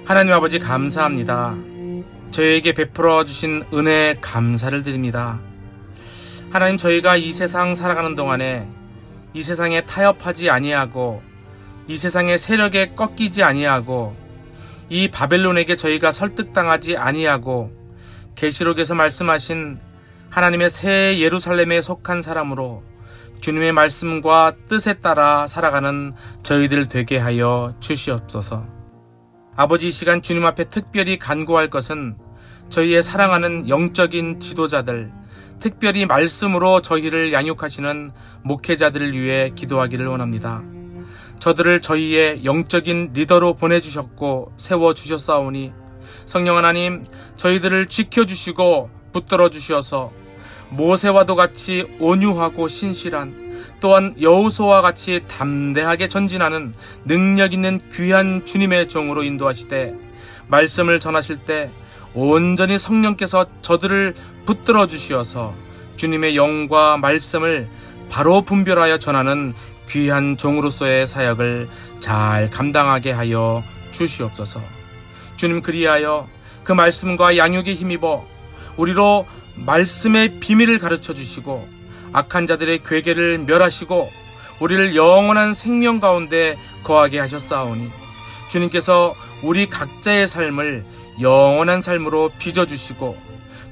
하나님 0.04 0.32
아버지 0.32 0.58
감사합니다. 0.58 1.54
저에게 2.32 2.72
베풀어 2.72 3.24
주신 3.24 3.62
은혜 3.72 4.16
감사를 4.20 4.82
드립니다. 4.82 5.38
하나님 6.50 6.76
저희가 6.76 7.14
이 7.14 7.30
세상 7.30 7.76
살아가는 7.76 8.16
동안에 8.16 8.66
이 9.34 9.42
세상에 9.42 9.82
타협하지 9.82 10.50
아니하고 10.50 11.22
이 11.86 11.96
세상의 11.96 12.38
세력에 12.38 12.94
꺾이지 12.96 13.44
아니하고 13.44 14.16
이 14.88 15.08
바벨론에게 15.08 15.76
저희가 15.76 16.10
설득당하지 16.10 16.96
아니하고 16.96 17.70
계시록에서 18.34 18.96
말씀하신 18.96 19.78
하나님의 20.28 20.70
새 20.70 21.20
예루살렘에 21.20 21.80
속한 21.80 22.20
사람으로 22.20 22.82
주님의 23.42 23.72
말씀과 23.72 24.52
뜻에 24.68 24.94
따라 24.94 25.48
살아가는 25.48 26.14
저희들 26.44 26.86
되게 26.86 27.18
하여 27.18 27.74
주시옵소서. 27.80 28.64
아버지 29.56 29.88
이 29.88 29.90
시간 29.90 30.22
주님 30.22 30.46
앞에 30.46 30.68
특별히 30.68 31.18
간구할 31.18 31.68
것은 31.68 32.16
저희의 32.68 33.02
사랑하는 33.02 33.68
영적인 33.68 34.38
지도자들, 34.38 35.10
특별히 35.58 36.06
말씀으로 36.06 36.82
저희를 36.82 37.32
양육하시는 37.32 38.12
목회자들을 38.44 39.12
위해 39.12 39.50
기도하기를 39.56 40.06
원합니다. 40.06 40.62
저들을 41.40 41.80
저희의 41.80 42.44
영적인 42.44 43.10
리더로 43.12 43.54
보내주셨고 43.54 44.52
세워주셨사오니 44.56 45.72
성령 46.26 46.56
하나님 46.56 47.04
저희들을 47.34 47.86
지켜주시고 47.86 48.90
붙들어 49.12 49.50
주시어서 49.50 50.12
모세와도 50.72 51.36
같이 51.36 51.86
온유하고 52.00 52.68
신실한 52.68 53.42
또한 53.80 54.14
여우소와 54.20 54.80
같이 54.80 55.20
담대하게 55.28 56.08
전진하는 56.08 56.74
능력 57.04 57.52
있는 57.52 57.80
귀한 57.92 58.44
주님의 58.44 58.88
종으로 58.88 59.22
인도하시되 59.22 59.94
말씀을 60.48 61.00
전하실 61.00 61.38
때 61.38 61.70
온전히 62.14 62.78
성령께서 62.78 63.46
저들을 63.62 64.14
붙들어 64.44 64.86
주시어서 64.86 65.54
주님의 65.96 66.36
영과 66.36 66.96
말씀을 66.96 67.68
바로 68.10 68.42
분별하여 68.42 68.98
전하는 68.98 69.54
귀한 69.88 70.36
종으로서의 70.36 71.06
사역을 71.06 71.68
잘 72.00 72.50
감당하게 72.50 73.12
하여 73.12 73.62
주시옵소서. 73.92 74.60
주님 75.36 75.62
그리하여 75.62 76.28
그 76.64 76.72
말씀과 76.72 77.36
양육에 77.36 77.74
힘입어 77.74 78.24
우리로 78.76 79.26
말씀의 79.54 80.40
비밀을 80.40 80.78
가르쳐 80.78 81.14
주시고 81.14 81.68
악한 82.12 82.46
자들의 82.46 82.82
괴계를 82.84 83.38
멸하시고 83.38 84.10
우리를 84.60 84.94
영원한 84.94 85.54
생명 85.54 86.00
가운데 86.00 86.56
거하게 86.84 87.18
하셨사오니 87.18 87.90
주님께서 88.48 89.14
우리 89.42 89.68
각자의 89.68 90.28
삶을 90.28 90.84
영원한 91.20 91.82
삶으로 91.82 92.30
빚어 92.38 92.66
주시고 92.66 93.16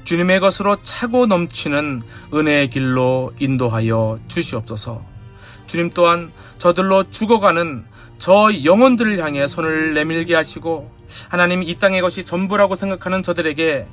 주님의 0.03 0.39
것으로 0.39 0.81
차고 0.81 1.27
넘치는 1.27 2.01
은혜의 2.33 2.69
길로 2.71 3.33
인도하여 3.39 4.19
주시옵소서. 4.27 5.03
주님 5.67 5.91
또한 5.91 6.31
저들로 6.57 7.09
죽어가는 7.09 7.85
저 8.17 8.49
영혼들을 8.63 9.19
향해 9.19 9.47
손을 9.47 9.93
내밀게 9.93 10.35
하시고 10.35 10.91
하나님 11.29 11.63
이 11.63 11.75
땅의 11.75 12.01
것이 12.01 12.23
전부라고 12.23 12.75
생각하는 12.75 13.23
저들에게 13.23 13.87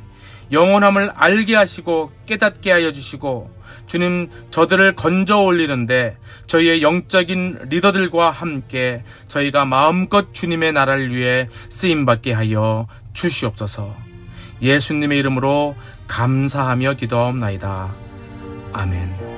영원함을 0.52 1.12
알게 1.14 1.54
하시고 1.54 2.12
깨닫게 2.26 2.70
하여 2.70 2.92
주시고 2.92 3.50
주님 3.86 4.30
저들을 4.50 4.94
건져 4.94 5.38
올리는데 5.38 6.16
저희의 6.46 6.82
영적인 6.82 7.66
리더들과 7.68 8.30
함께 8.30 9.02
저희가 9.28 9.64
마음껏 9.64 10.32
주님의 10.32 10.72
나라를 10.72 11.14
위해 11.14 11.48
쓰임 11.68 12.06
받게 12.06 12.32
하여 12.32 12.86
주시옵소서. 13.12 13.94
예수님의 14.60 15.18
이름으로 15.18 15.76
감사하며 16.06 16.94
기도하옵나이다. 16.94 17.94
아멘. 18.72 19.37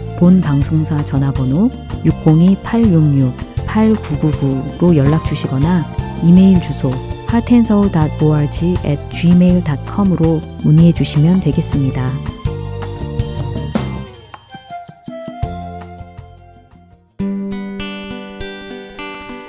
본 0.21 0.39
방송사 0.39 1.03
전화번호 1.03 1.69
602-866-8999로 2.05 4.95
연락 4.95 5.25
주시거나 5.25 5.83
이메일 6.23 6.61
주소 6.61 6.91
heartandsoul.org 7.27 8.77
at 8.85 9.01
gmail.com으로 9.09 10.39
문의해 10.63 10.91
주시면 10.91 11.39
되겠습니다. 11.39 12.07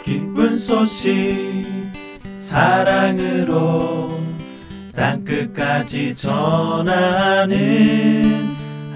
기 0.02 0.20
기쁜 0.20 0.56
소식 0.56 1.66
사랑으로 2.38 4.18
땅끝까지 4.94 6.14
전하는 6.14 7.52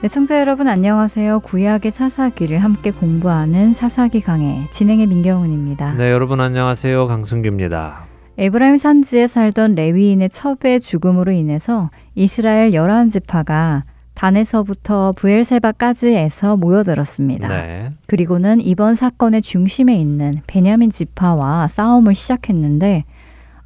네, 0.00 0.06
청자 0.06 0.38
여러분 0.38 0.68
안녕하세요. 0.68 1.40
구약의 1.40 1.90
사사기를 1.90 2.58
함께 2.58 2.92
공부하는 2.92 3.72
사사기 3.74 4.20
강해 4.20 4.68
진행의 4.70 5.08
민경훈입니다. 5.08 5.94
네, 5.94 6.12
여러분 6.12 6.40
안녕하세요. 6.40 7.08
강승규입니다. 7.08 8.04
에브라임 8.38 8.76
산지에 8.76 9.26
살던 9.26 9.74
레위인의 9.74 10.30
첩의 10.30 10.82
죽음으로 10.82 11.32
인해서 11.32 11.90
이스라엘 12.14 12.74
열한 12.74 13.08
지파가 13.08 13.82
단에서부터 14.14 15.14
부엘세바까지에서 15.16 16.56
모여들었습니다. 16.56 17.48
네. 17.48 17.90
그리고는 18.06 18.60
이번 18.60 18.94
사건의 18.94 19.42
중심에 19.42 19.96
있는 19.96 20.42
베냐민 20.46 20.90
지파와 20.90 21.66
싸움을 21.66 22.14
시작했는데 22.14 23.04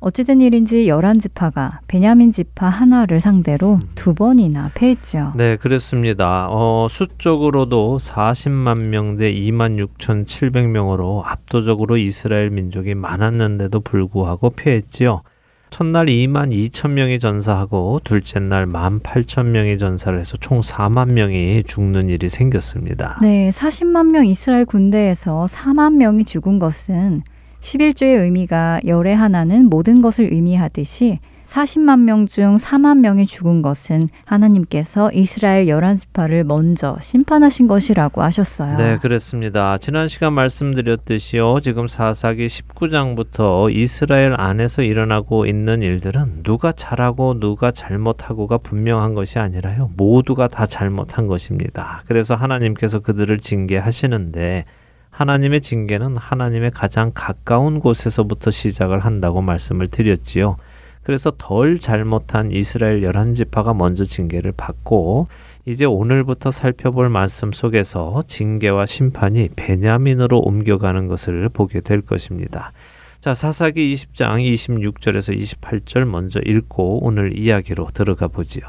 어찌된 0.03 0.41
일인지 0.41 0.88
열한 0.88 1.21
지파가 1.21 1.81
베냐민 1.87 2.33
지파 2.33 2.69
하나를 2.69 3.21
상대로 3.21 3.79
두 3.95 4.15
번이나 4.15 4.71
패했죠. 4.75 5.33
네, 5.37 5.57
그렇습니다. 5.57 6.49
어, 6.51 6.88
수적으로도 6.91 7.99
40만 7.99 8.88
명 8.88 9.17
대 9.17 9.33
2만 9.33 9.79
6,700명으로 9.99 11.23
압도적으로 11.25 11.97
이스라엘 11.97 12.51
민족이 12.51 12.95
많았는데도 12.95 13.81
불구하고 13.81 14.51
패했지요. 14.51 15.23
첫날 15.71 16.07
2만 16.07 16.51
2천 16.53 16.91
명이 16.91 17.19
전사하고 17.19 18.01
둘째 18.05 18.41
날 18.41 18.67
1만 18.67 19.03
8천 19.03 19.47
명이 19.47 19.79
전사를 19.79 20.19
해서 20.19 20.37
총 20.38 20.61
4만 20.61 21.12
명이 21.12 21.62
죽는 21.65 22.11
일이 22.11 22.29
생겼습니다. 22.29 23.19
네, 23.23 23.51
40만 23.51 24.11
명 24.11 24.27
이스라엘 24.27 24.65
군대에서 24.67 25.47
4만 25.49 25.95
명이 25.95 26.25
죽은 26.25 26.59
것은 26.59 27.23
11조의 27.62 28.22
의미가 28.22 28.81
열의 28.87 29.14
하나는 29.14 29.66
모든 29.66 30.03
것을 30.03 30.33
의미하듯이 30.33 31.20
40만 31.44 32.01
명 32.01 32.27
중 32.27 32.57
4만 32.57 32.98
명이 32.98 33.27
죽은 33.27 33.62
것은 33.62 34.09
하나님께서 34.25 35.12
이스라엘 35.12 35.68
열한 35.68 35.96
지파를 35.96 36.44
먼저 36.44 36.96
심판하신 37.01 37.68
것이라고 37.68 38.22
하셨어요. 38.22 38.79
네, 38.79 38.96
그렇습니다. 38.96 39.77
지난 39.79 40.09
시간 40.09 40.33
말씀드렸듯이요. 40.33 41.61
지금 41.61 41.87
사사기 41.87 42.46
19장부터 42.46 43.72
이스라엘 43.72 44.35
안에서 44.38 44.83
일어나고 44.83 45.46
있는 45.46 45.83
일들은 45.83 46.42
누가 46.42 46.72
잘하고 46.72 47.38
누가 47.38 47.70
잘못하고가 47.70 48.59
분명한 48.59 49.14
것이 49.14 49.38
아니라요. 49.38 49.90
모두가 49.96 50.48
다 50.48 50.64
잘못한 50.66 51.27
것입니다. 51.27 52.03
그래서 52.07 52.35
하나님께서 52.35 53.01
그들을 53.01 53.38
징계하시는데 53.40 54.64
하나님의 55.12 55.61
징계는 55.61 56.16
하나님의 56.16 56.70
가장 56.72 57.12
가까운 57.14 57.81
곳에서부터 57.81 58.51
시작을 58.51 59.01
한다고 59.01 59.42
말씀을 59.42 59.87
드렸지요. 59.87 60.57
그래서 61.03 61.33
덜 61.37 61.79
잘못한 61.79 62.51
이스라엘 62.51 63.03
열한 63.03 63.35
지파가 63.35 63.75
먼저 63.75 64.05
징계를 64.05 64.53
받고 64.57 65.27
이제 65.66 65.85
오늘부터 65.85 66.51
살펴볼 66.51 67.09
말씀 67.09 67.53
속에서 67.53 68.22
징계와 68.27 68.87
심판이 68.87 69.51
베냐민으로 69.55 70.38
옮겨가는 70.40 71.09
것을 71.09 71.48
보게 71.51 71.81
될 71.81 72.01
것입니다. 72.01 72.72
자, 73.20 73.35
사사기 73.35 73.94
20장 73.94 74.42
26절에서 74.42 75.37
28절 75.38 76.05
먼저 76.05 76.40
읽고 76.44 77.05
오늘 77.05 77.38
이야기로 77.38 77.88
들어가 77.92 78.29
보지요. 78.29 78.64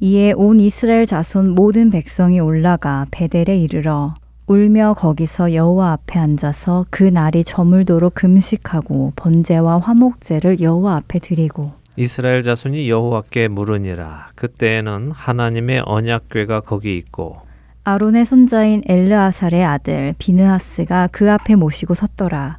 이에 0.00 0.32
온 0.32 0.60
이스라엘 0.60 1.06
자손 1.06 1.50
모든 1.50 1.88
백성이 1.88 2.40
올라가 2.40 3.06
베델에 3.10 3.56
이르러 3.56 4.14
울며 4.48 4.94
거기서 4.94 5.54
여호와 5.54 5.90
앞에 5.92 6.20
앉아서 6.20 6.86
그 6.90 7.02
날이 7.02 7.42
저물도록 7.42 8.14
금식하고 8.14 9.12
번제와 9.16 9.80
화목제를 9.80 10.60
여호와 10.60 10.96
앞에 10.96 11.18
드리고 11.18 11.72
이스라엘 11.96 12.44
자손이 12.44 12.88
여호와께 12.88 13.48
물으니라. 13.48 14.28
그때에는 14.36 15.10
하나님의 15.10 15.82
언약궤가 15.84 16.60
거기 16.60 16.96
있고 16.96 17.38
아론의 17.82 18.24
손자인 18.24 18.82
엘르아살의 18.86 19.64
아들 19.64 20.14
비느하스가 20.18 21.08
그 21.10 21.32
앞에 21.32 21.56
모시고 21.56 21.94
섰더라. 21.94 22.58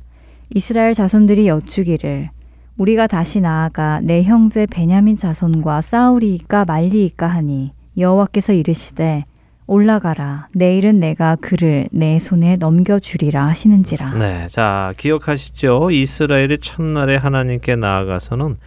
이스라엘 0.54 0.94
자손들이 0.94 1.48
여쭈기를 1.48 2.32
우리가 2.78 3.08
다시 3.08 3.40
나아가 3.40 4.02
내 4.02 4.24
형제 4.24 4.66
베냐민 4.66 5.16
자손과 5.16 5.80
싸우리이까 5.82 6.66
말리이까 6.66 7.28
하니 7.28 7.72
여호와께서 7.98 8.52
이르시되 8.52 9.24
올라가라. 9.68 10.48
내일은 10.54 11.00
내가 11.00 11.36
그를 11.36 11.88
내 11.92 12.20
손에 12.20 12.56
넘겨주리라 12.56 13.46
하시는지라. 13.48 14.14
네, 14.16 14.48
자 14.48 14.94
기억하시죠? 14.98 15.92
이스라엘이 15.92 16.58
첫날에 16.60 17.18
하나님께 17.18 17.76
나아가서는 17.76 18.58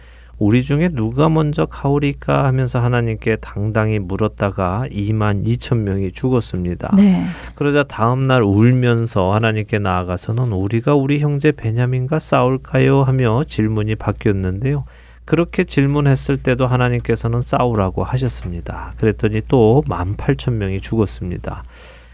우리 0.41 0.63
중에 0.63 0.89
누가 0.89 1.29
먼저 1.29 1.67
가오리까 1.67 2.45
하면서 2.45 2.79
하나님께 2.79 3.35
당당히 3.35 3.99
물었다가 3.99 4.85
2만 4.89 5.45
2천 5.45 5.77
명이 5.77 6.13
죽었습니다. 6.13 6.95
네. 6.95 7.25
그러자 7.53 7.83
다음 7.83 8.25
날 8.25 8.41
울면서 8.41 9.33
하나님께 9.33 9.77
나아가서는 9.77 10.51
우리가 10.51 10.95
우리 10.95 11.19
형제 11.19 11.51
베냐민과 11.51 12.17
싸울까요 12.17 13.03
하며 13.03 13.43
질문이 13.43 13.95
바뀌었는데요. 13.97 14.85
그렇게 15.25 15.63
질문했을 15.63 16.37
때도 16.37 16.67
하나님께서는 16.67 17.41
싸우라고 17.41 18.03
하셨습니다. 18.03 18.93
그랬더니 18.97 19.41
또 19.47 19.83
18,000명이 19.87 20.81
죽었습니다. 20.81 21.63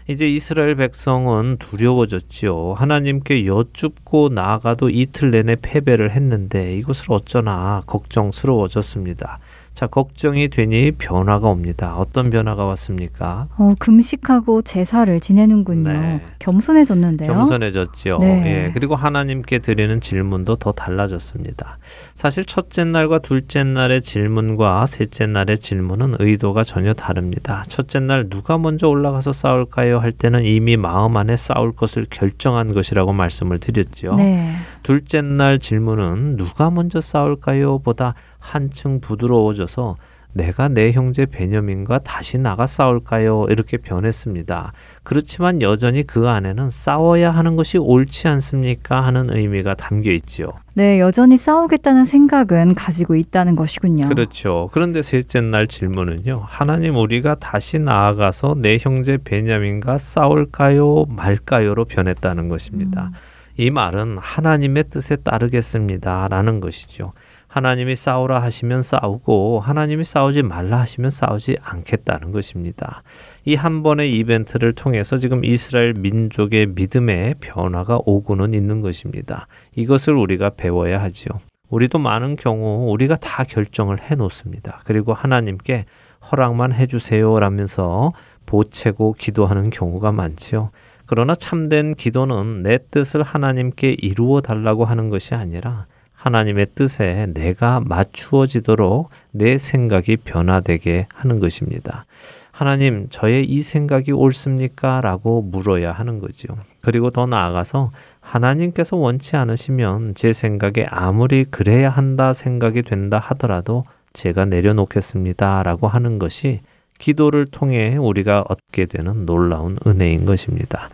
이제 0.08 0.26
이스라엘 0.26 0.74
백성은 0.74 1.58
두려워졌지요. 1.58 2.72
하나님께 2.74 3.44
여쭙고 3.44 4.30
나아가도 4.30 4.88
이틀 4.88 5.30
내내 5.30 5.56
패배를 5.60 6.12
했는데 6.12 6.76
이것을 6.78 7.12
어쩌나 7.12 7.82
걱정스러워졌습니다. 7.86 9.38
자, 9.78 9.86
걱정이 9.86 10.48
되니 10.48 10.90
변화가 10.90 11.46
옵니다. 11.46 11.94
어떤 11.98 12.30
변화가 12.30 12.64
왔습니까? 12.64 13.46
어, 13.58 13.74
금식하고 13.78 14.62
제사를 14.62 15.20
지내는군요. 15.20 15.92
네. 15.92 16.20
겸손해졌는데요. 16.40 17.32
겸손해졌죠. 17.32 18.18
네. 18.20 18.42
예, 18.66 18.70
그리고 18.74 18.96
하나님께 18.96 19.60
드리는 19.60 20.00
질문도 20.00 20.56
더 20.56 20.72
달라졌습니다. 20.72 21.78
사실 22.16 22.44
첫째 22.44 22.82
날과 22.82 23.20
둘째 23.20 23.62
날의 23.62 24.02
질문과 24.02 24.86
셋째 24.86 25.28
날의 25.28 25.58
질문은 25.58 26.16
의도가 26.18 26.64
전혀 26.64 26.92
다릅니다. 26.92 27.62
첫째 27.68 28.00
날 28.00 28.28
누가 28.28 28.58
먼저 28.58 28.88
올라가서 28.88 29.32
싸울까요? 29.32 30.00
할 30.00 30.10
때는 30.10 30.44
이미 30.44 30.76
마음 30.76 31.16
안에 31.16 31.36
싸울 31.36 31.70
것을 31.70 32.04
결정한 32.10 32.74
것이라고 32.74 33.12
말씀을 33.12 33.60
드렸죠. 33.60 34.16
네. 34.16 34.56
둘째 34.82 35.22
날 35.22 35.60
질문은 35.60 36.36
누가 36.36 36.68
먼저 36.68 37.00
싸울까요? 37.00 37.78
보다 37.78 38.14
한층 38.48 39.00
부드러워져서 39.00 39.96
내가 40.34 40.68
내 40.68 40.92
형제 40.92 41.26
베냐민과 41.26 41.98
다시 42.00 42.38
나가 42.38 42.66
싸울까요? 42.66 43.46
이렇게 43.48 43.76
변했습니다. 43.76 44.72
그렇지만 45.02 45.62
여전히 45.62 46.06
그 46.06 46.28
안에는 46.28 46.70
싸워야 46.70 47.30
하는 47.30 47.56
것이 47.56 47.78
옳지 47.78 48.28
않습니까? 48.28 49.04
하는 49.04 49.34
의미가 49.34 49.74
담겨 49.74 50.12
있지요. 50.12 50.52
네, 50.74 51.00
여전히 51.00 51.36
싸우겠다는 51.36 52.04
생각은 52.04 52.74
가지고 52.74 53.16
있다는 53.16 53.56
것이군요. 53.56 54.08
그렇죠. 54.08 54.68
그런데 54.72 55.02
셋째 55.02 55.40
날 55.40 55.66
질문은요. 55.66 56.42
하나님 56.44 56.96
우리가 56.96 57.34
다시 57.36 57.78
나아가서 57.78 58.56
내 58.58 58.76
형제 58.78 59.18
베냐민과 59.22 59.98
싸울까요? 59.98 61.06
말까요?로 61.08 61.84
변했다는 61.84 62.48
것입니다. 62.48 63.06
음. 63.06 63.12
이 63.56 63.70
말은 63.70 64.18
하나님의 64.20 64.84
뜻에 64.88 65.16
따르겠습니다라는 65.16 66.60
것이죠. 66.60 67.12
하나님이 67.48 67.96
싸우라 67.96 68.40
하시면 68.42 68.82
싸우고 68.82 69.60
하나님이 69.60 70.04
싸우지 70.04 70.42
말라 70.42 70.80
하시면 70.80 71.10
싸우지 71.10 71.56
않겠다는 71.62 72.30
것입니다. 72.30 73.02
이 73.44 73.54
한 73.54 73.82
번의 73.82 74.14
이벤트를 74.16 74.72
통해서 74.72 75.18
지금 75.18 75.44
이스라엘 75.44 75.94
민족의 75.94 76.66
믿음의 76.66 77.36
변화가 77.40 78.00
오고는 78.04 78.54
있는 78.54 78.80
것입니다. 78.82 79.48
이것을 79.74 80.14
우리가 80.14 80.50
배워야 80.50 81.02
하지요. 81.02 81.30
우리도 81.70 81.98
많은 81.98 82.36
경우 82.36 82.90
우리가 82.92 83.16
다 83.16 83.44
결정을 83.44 84.00
해 84.00 84.14
놓습니다. 84.14 84.80
그리고 84.84 85.12
하나님께 85.12 85.84
허락만 86.30 86.72
해 86.72 86.86
주세요라면서 86.86 88.12
보채고 88.46 89.14
기도하는 89.18 89.70
경우가 89.70 90.12
많지요. 90.12 90.70
그러나 91.06 91.34
참된 91.34 91.94
기도는 91.94 92.62
내 92.62 92.78
뜻을 92.90 93.22
하나님께 93.22 93.96
이루어 93.98 94.40
달라고 94.40 94.84
하는 94.84 95.08
것이 95.08 95.34
아니라 95.34 95.86
하나님의 96.18 96.66
뜻에 96.74 97.28
내가 97.32 97.80
맞추어지도록 97.80 99.08
내 99.30 99.56
생각이 99.56 100.16
변화되게 100.18 101.06
하는 101.14 101.38
것입니다. 101.38 102.04
하나님, 102.50 103.06
저의 103.08 103.44
이 103.44 103.62
생각이 103.62 104.10
옳습니까? 104.10 105.00
라고 105.00 105.42
물어야 105.42 105.92
하는 105.92 106.18
거죠. 106.18 106.48
그리고 106.80 107.10
더 107.10 107.26
나아가서 107.26 107.92
하나님께서 108.20 108.96
원치 108.96 109.36
않으시면 109.36 110.14
제 110.14 110.32
생각에 110.32 110.84
아무리 110.90 111.44
그래야 111.44 111.88
한다 111.88 112.32
생각이 112.32 112.82
된다 112.82 113.18
하더라도 113.18 113.84
제가 114.12 114.44
내려놓겠습니다. 114.46 115.62
라고 115.62 115.86
하는 115.86 116.18
것이 116.18 116.60
기도를 116.98 117.46
통해 117.46 117.96
우리가 117.96 118.44
얻게 118.48 118.86
되는 118.86 119.24
놀라운 119.24 119.78
은혜인 119.86 120.24
것입니다. 120.26 120.90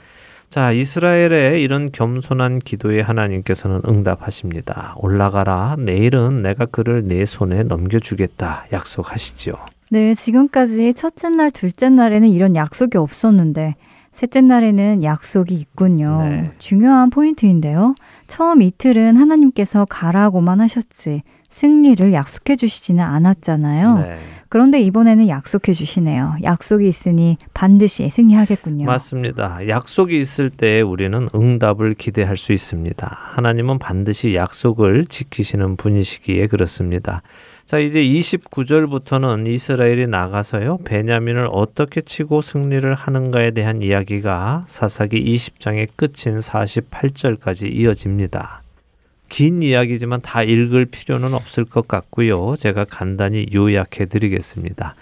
자, 0.55 0.71
이스라엘의 0.71 1.65
이런 1.65 1.91
겸손한 1.91 2.61
기도에 2.61 3.01
하나님께서는 3.01 3.83
응답하십니다. 3.89 4.95
올라가라. 4.99 5.75
내일은 5.81 6.43
내가 6.43 6.65
그를 6.65 7.09
내 7.09 7.25
손에 7.25 7.65
넘겨주겠다. 7.65 8.67
약속하시지요. 8.73 9.55
네, 9.91 10.15
지금까지 10.15 10.95
첫째 10.95 11.31
날, 11.31 11.51
둘째 11.51 11.89
날에는 11.89 12.29
이런 12.29 12.55
약속이 12.55 12.97
없었는데 12.99 13.75
셋째 14.13 14.43
날에는 14.43 15.03
약속이 15.03 15.57
있군요. 15.57 16.23
네. 16.23 16.53
중요한 16.59 17.11
포인트인데요. 17.11 17.97
처음 18.29 18.63
이틀은 18.63 19.17
하나님께서 19.17 19.85
가라고만 19.87 20.61
하셨지 20.61 21.23
승리를 21.49 22.13
약속해 22.13 22.55
주시지는 22.55 23.03
않았잖아요. 23.03 23.99
네. 23.99 24.19
그런데 24.55 24.81
이번에는 24.83 25.27
약속해 25.27 25.73
주시네요. 25.73 26.37
약속이 26.45 26.87
있으니 26.87 27.39
반드시 27.55 28.09
승리하겠군요. 28.09 28.87
맞습니다. 28.87 29.67
약속이 29.67 30.21
있을 30.21 30.49
때 30.49 30.81
우리는 30.81 31.27
응답을 31.35 31.95
기대할 31.95 32.37
수 32.37 32.53
있습니다. 32.53 33.19
하나님은 33.33 33.81
반드시 33.81 34.37
약속을 34.37 35.07
지키시는 35.07 35.75
분이시기에 35.75 36.47
그렇습니다. 36.47 37.23
자, 37.65 37.81
이제 37.81 38.01
29절부터는 38.05 39.49
이스라엘이 39.49 40.07
나가서요, 40.07 40.79
베냐민을 40.85 41.49
어떻게 41.51 42.01
치고 42.01 42.41
승리를 42.41 42.95
하는가에 42.95 43.51
대한 43.51 43.83
이야기가 43.83 44.67
사사기 44.69 45.21
20장의 45.35 45.89
끝인 45.97 46.39
48절까지 46.39 47.75
이어집니다. 47.75 48.64
긴 49.35 49.63
이야기지만 49.63 50.21
다 50.21 50.45
읽을 50.45 50.85
필요는 50.85 51.35
없을 51.35 51.65
것 51.65 51.89
같고요. 51.89 52.55
제가 52.57 52.85
간단히 52.85 53.47
요약해 53.53 54.07
드리겠습니다. 54.07 54.95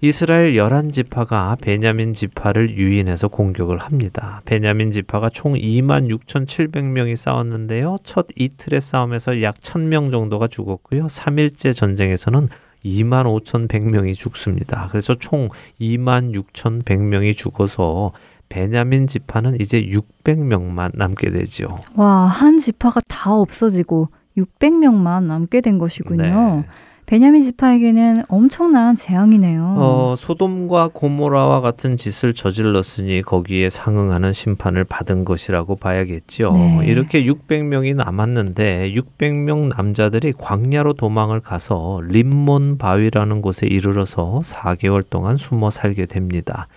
이스라엘 0.00 0.54
열한 0.54 0.92
지파가 0.92 1.56
베냐민 1.60 2.14
지파를 2.14 2.78
유인해서 2.78 3.26
공격을 3.26 3.78
합니다. 3.78 4.42
베냐민 4.44 4.92
지파가 4.92 5.28
총 5.28 5.54
2만 5.54 6.08
6,700명이 6.08 7.16
싸웠는데요. 7.16 7.96
첫 8.04 8.28
이틀의 8.36 8.80
싸움에서 8.80 9.42
약 9.42 9.56
1,000명 9.56 10.12
정도가 10.12 10.46
죽었고요. 10.46 11.08
3일째 11.08 11.74
전쟁에서는 11.74 12.46
2만 12.84 13.24
5,100명이 13.42 14.14
죽습니다. 14.14 14.86
그래서 14.92 15.16
총 15.16 15.48
2만 15.80 16.32
6,100명이 16.32 17.36
죽어서 17.36 18.12
베냐민 18.50 19.06
지파는 19.06 19.58
이제 19.60 19.80
600명만 19.80 20.90
남게 20.94 21.30
되죠. 21.30 21.78
와, 21.94 22.26
한 22.26 22.58
지파가 22.58 23.00
다 23.08 23.32
없어지고 23.34 24.08
600명만 24.36 25.22
남게 25.22 25.62
된 25.62 25.78
것이군요. 25.78 26.22
네. 26.22 26.64
베냐민 27.06 27.42
지파에게는 27.42 28.24
엄청난 28.28 28.94
재앙이네요. 28.94 29.74
어, 29.78 30.14
소돔과 30.16 30.90
고모라와 30.92 31.60
같은 31.60 31.96
짓을 31.96 32.34
저질렀으니 32.34 33.22
거기에 33.22 33.68
상응하는 33.68 34.32
심판을 34.32 34.84
받은 34.84 35.24
것이라고 35.24 35.74
봐야겠죠. 35.76 36.52
네. 36.52 36.80
이렇게 36.84 37.24
600명이 37.24 37.96
남았는데 37.96 38.92
600명 38.92 39.76
남자들이 39.76 40.32
광야로 40.38 40.92
도망을 40.92 41.40
가서 41.40 42.00
림몬 42.04 42.78
바위라는 42.78 43.42
곳에 43.42 43.66
이르러서 43.66 44.42
4개월 44.44 45.02
동안 45.08 45.36
숨어 45.36 45.70
살게 45.70 46.06
됩니다. 46.06 46.68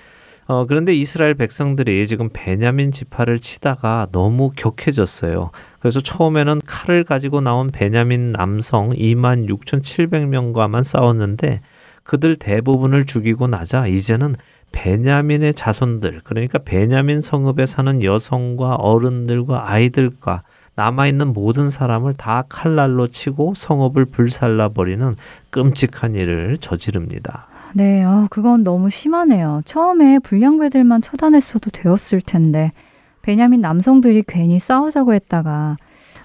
어, 0.45 0.65
그런데 0.65 0.93
이스라엘 0.93 1.35
백성들이 1.35 2.05
지금 2.07 2.29
베냐민 2.33 2.91
지파를 2.91 3.39
치다가 3.39 4.07
너무 4.11 4.51
격해졌어요. 4.55 5.51
그래서 5.79 6.01
처음에는 6.01 6.61
칼을 6.65 7.03
가지고 7.03 7.41
나온 7.41 7.69
베냐민 7.71 8.33
남성 8.33 8.89
2만 8.89 9.47
6,700명과만 9.47 10.83
싸웠는데 10.83 11.61
그들 12.03 12.35
대부분을 12.35 13.05
죽이고 13.05 13.47
나자 13.47 13.87
이제는 13.87 14.35
베냐민의 14.73 15.53
자손들, 15.53 16.21
그러니까 16.23 16.57
베냐민 16.57 17.21
성읍에 17.21 17.65
사는 17.65 18.03
여성과 18.03 18.75
어른들과 18.75 19.71
아이들과 19.71 20.43
남아있는 20.75 21.33
모든 21.33 21.69
사람을 21.69 22.15
다 22.15 22.43
칼날로 22.49 23.07
치고 23.07 23.53
성읍을 23.55 24.05
불살라버리는 24.05 25.15
끔찍한 25.51 26.15
일을 26.15 26.57
저지릅니다. 26.57 27.47
네, 27.73 28.03
아, 28.03 28.27
그건 28.29 28.63
너무 28.63 28.89
심하네요. 28.89 29.61
처음에 29.65 30.19
불량배들만 30.19 31.01
처단했어도 31.01 31.71
되었을 31.71 32.21
텐데 32.21 32.71
베냐민 33.21 33.61
남성들이 33.61 34.23
괜히 34.27 34.59
싸우자고 34.59 35.13
했다가 35.13 35.77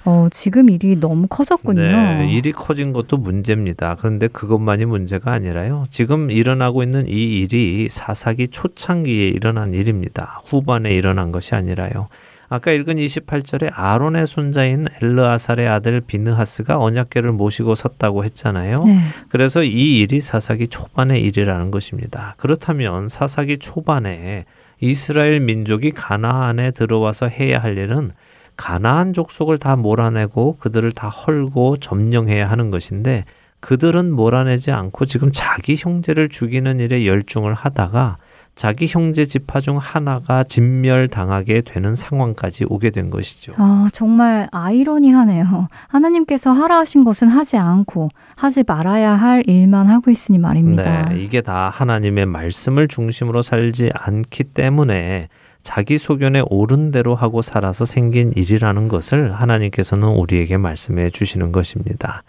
어, 0.04 0.28
지금 0.30 0.70
일이 0.70 0.96
너무 0.96 1.26
커졌군요. 1.28 1.80
네, 1.80 2.30
일이 2.30 2.52
커진 2.52 2.92
것도 2.92 3.16
문제입니다. 3.18 3.96
그런데 3.98 4.28
그것만이 4.28 4.84
문제가 4.84 5.32
아니라요. 5.32 5.84
지금 5.90 6.30
일어나고 6.30 6.82
있는 6.82 7.06
이 7.08 7.40
일이 7.40 7.88
사사기 7.90 8.48
초창기에 8.48 9.28
일어난 9.28 9.74
일입니다. 9.74 10.40
후반에 10.46 10.94
일어난 10.94 11.32
것이 11.32 11.54
아니라요. 11.54 12.08
아까 12.50 12.72
읽은 12.72 12.96
28절에 12.96 13.70
아론의 13.74 14.26
손자인 14.26 14.86
엘르아살의 15.02 15.68
아들 15.68 16.00
비느하스가 16.00 16.78
언약궤를 16.78 17.32
모시고 17.32 17.74
섰다고 17.74 18.24
했잖아요. 18.24 18.84
네. 18.84 18.98
그래서 19.28 19.62
이 19.62 19.98
일이 19.98 20.20
사사기 20.20 20.68
초반의 20.68 21.22
일이라는 21.22 21.70
것입니다. 21.70 22.34
그렇다면 22.38 23.08
사사기 23.08 23.58
초반에 23.58 24.46
이스라엘 24.80 25.40
민족이 25.40 25.90
가나안에 25.90 26.70
들어와서 26.70 27.28
해야 27.28 27.58
할 27.58 27.76
일은 27.76 28.12
가나안 28.56 29.12
족속을 29.12 29.58
다 29.58 29.76
몰아내고 29.76 30.56
그들을 30.56 30.90
다 30.92 31.08
헐고 31.08 31.78
점령해야 31.78 32.50
하는 32.50 32.70
것인데 32.70 33.24
그들은 33.60 34.10
몰아내지 34.12 34.70
않고 34.72 35.06
지금 35.06 35.30
자기 35.32 35.76
형제를 35.76 36.28
죽이는 36.28 36.80
일에 36.80 37.06
열중을 37.06 37.54
하다가 37.54 38.18
자기 38.58 38.88
형제 38.88 39.24
지파 39.24 39.60
중 39.60 39.78
하나가 39.78 40.42
진멸당하게 40.42 41.60
되는 41.60 41.94
상황까지 41.94 42.66
오게 42.68 42.90
된 42.90 43.08
것이죠. 43.08 43.54
아, 43.56 43.88
정말 43.92 44.48
아이러니하네요. 44.50 45.68
하나님께서 45.86 46.50
하라 46.50 46.78
하신 46.78 47.04
것은 47.04 47.28
하지 47.28 47.56
않고 47.56 48.08
하지 48.34 48.64
말아야 48.66 49.12
할 49.12 49.44
일만 49.46 49.86
하고 49.86 50.10
있으니 50.10 50.38
말입니다. 50.38 51.10
네, 51.10 51.22
이게 51.22 51.40
다 51.40 51.70
하나님의 51.72 52.26
말씀을 52.26 52.88
중심으로 52.88 53.42
살지 53.42 53.92
않기 53.94 54.42
때문에 54.42 55.28
자기 55.62 55.96
소견에 55.96 56.42
옳은 56.50 56.90
대로 56.90 57.14
하고 57.14 57.42
살아서 57.42 57.84
생긴 57.84 58.30
일이라는 58.34 58.88
것을 58.88 59.34
하나님께서는 59.34 60.08
우리에게 60.08 60.56
말씀해 60.56 61.10
주시는 61.10 61.52
것입니다. 61.52 62.24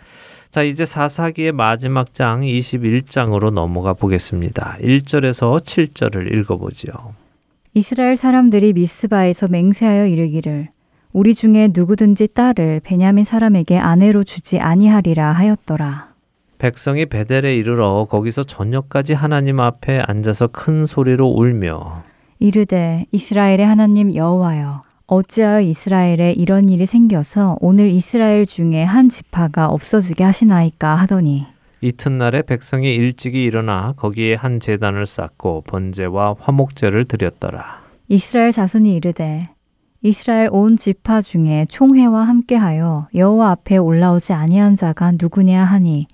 자, 0.52 0.64
이제 0.64 0.84
사사기의 0.84 1.52
마지막 1.52 2.12
장 2.12 2.42
21장으로 2.42 3.52
넘어가 3.52 3.94
보겠습니다. 3.94 4.78
1절에서 4.82 5.62
7절을 5.62 6.36
읽어보죠. 6.36 6.92
이스라엘 7.76 8.18
사람들이 8.18 8.74
미스바에서 8.74 9.48
맹세하여 9.48 10.08
이르기를 10.08 10.70
우리 11.14 11.36
중에 11.36 11.70
누구든지 11.72 12.30
딸을 12.34 12.82
베냐민 12.84 13.26
사람에게 13.26 13.78
아내로 13.78 14.24
주지 14.24 14.60
아니하리라 14.60 15.32
하였더라. 15.34 16.10
백성이 16.58 17.06
베델에 17.06 17.56
이르러 17.56 18.08
거기서 18.10 18.44
저녁까지 18.44 19.14
하나님 19.14 19.60
앞에 19.60 20.00
앉아서 20.00 20.48
큰 20.48 20.88
소리로 20.88 21.28
울며 21.28 22.04
이르되 22.40 23.06
이스라엘의 23.12 23.66
하나님 23.66 24.14
여호와여 24.16 24.82
어찌하여 25.10 25.62
이스라엘에 25.62 26.34
이런 26.34 26.70
일이 26.70 26.86
생겨서 26.86 27.58
오늘 27.62 27.90
이스라엘 27.90 28.46
중에 28.46 28.84
한 28.84 29.10
지파가 29.10 29.66
없어지게 29.68 30.24
하시나이까 30.24 30.94
하더니 30.96 31.48
이튿날에 31.82 32.44
백성이 32.44 32.94
일찍이 32.94 33.44
일어나 33.44 33.94
거기에 33.98 34.36
한 34.36 34.60
제단을 34.60 35.08
쌓고 35.08 35.64
번제와 35.66 36.36
화목제를 36.40 37.06
드렸더라. 37.06 37.82
이스라엘 38.08 38.52
자손이 38.52 38.94
이르되 38.94 39.50
이스라엘 40.04 40.50
온 40.52 40.78
지파 40.78 41.22
중에 41.22 41.66
총회와 41.70 42.22
함께하여 42.26 43.08
여호와 43.16 43.50
앞에 43.52 43.78
올라오지 43.78 44.34
아니한 44.34 44.76
자가 44.76 45.14
누구냐 45.20 45.64
하니 45.64 46.06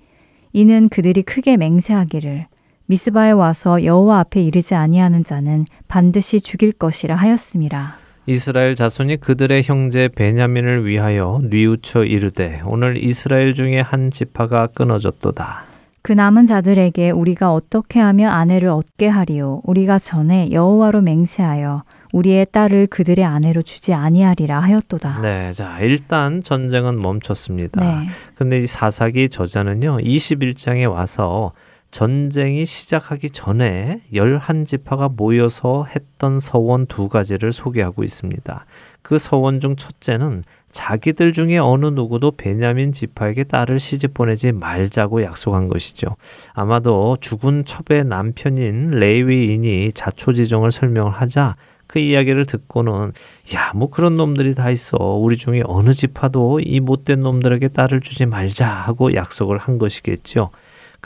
이는 0.54 0.88
그들이 0.88 1.22
크게 1.22 1.58
맹세하기를 1.58 2.46
미스바에 2.86 3.32
와서 3.32 3.84
여호와 3.84 4.20
앞에 4.20 4.42
이르지 4.42 4.74
아니하는 4.74 5.22
자는 5.22 5.66
반드시 5.86 6.40
죽일 6.40 6.72
것이라 6.72 7.14
하였음이라. 7.14 8.05
이스라엘 8.28 8.74
자손이 8.74 9.18
그들의 9.18 9.62
형제 9.62 10.08
베냐민을 10.08 10.84
위하여 10.84 11.40
뉘우쳐 11.44 12.04
이르되 12.04 12.60
오늘 12.64 12.96
이스라엘 12.96 13.54
중에 13.54 13.80
한 13.80 14.10
지파가 14.10 14.66
끊어졌도다. 14.66 15.64
그 16.02 16.12
남은 16.12 16.46
자들에게 16.46 17.10
우리가 17.10 17.52
어떻게 17.52 18.00
하며 18.00 18.30
아내를 18.30 18.68
얻게 18.68 19.08
하리요 19.08 19.60
우리가 19.64 19.98
전에 19.98 20.50
여호와로 20.52 21.02
맹세하여 21.02 21.82
우리의 22.12 22.46
딸을 22.50 22.86
그들의 22.86 23.24
아내로 23.24 23.62
주지 23.62 23.92
아니하리라 23.92 24.58
하였도다. 24.58 25.20
네, 25.20 25.52
자 25.52 25.78
일단 25.80 26.42
전쟁은 26.42 27.00
멈췄습니다. 27.00 27.80
네. 27.80 28.08
근데 28.34 28.58
이 28.58 28.66
사사기 28.66 29.28
저자는요 29.28 29.98
21장에 29.98 30.90
와서 30.90 31.52
전쟁이 31.90 32.66
시작하기 32.66 33.30
전에 33.30 34.02
열한 34.12 34.64
지파가 34.64 35.08
모여서 35.08 35.86
했던 35.94 36.40
서원 36.40 36.86
두 36.86 37.08
가지를 37.08 37.52
소개하고 37.52 38.04
있습니다. 38.04 38.66
그 39.02 39.18
서원 39.18 39.60
중 39.60 39.76
첫째는 39.76 40.44
자기들 40.72 41.32
중에 41.32 41.56
어느 41.56 41.86
누구도 41.86 42.32
베냐민 42.32 42.92
지파에게 42.92 43.44
딸을 43.44 43.80
시집 43.80 44.12
보내지 44.12 44.52
말자고 44.52 45.22
약속한 45.22 45.68
것이죠. 45.68 46.16
아마도 46.52 47.16
죽은 47.20 47.64
첩의 47.64 48.04
남편인 48.04 48.90
레위인이 48.90 49.92
자초지종을 49.92 50.72
설명을 50.72 51.12
하자 51.12 51.56
그 51.86 51.98
이야기를 51.98 52.46
듣고는 52.46 53.12
야 53.54 53.72
뭐 53.74 53.90
그런 53.90 54.16
놈들이 54.16 54.54
다 54.54 54.70
있어 54.70 54.96
우리 54.98 55.36
중에 55.36 55.62
어느 55.64 55.94
지파도 55.94 56.60
이 56.60 56.80
못된 56.80 57.20
놈들에게 57.20 57.68
딸을 57.68 58.00
주지 58.00 58.26
말자 58.26 58.66
하고 58.66 59.14
약속을 59.14 59.58
한 59.58 59.78
것이겠죠. 59.78 60.50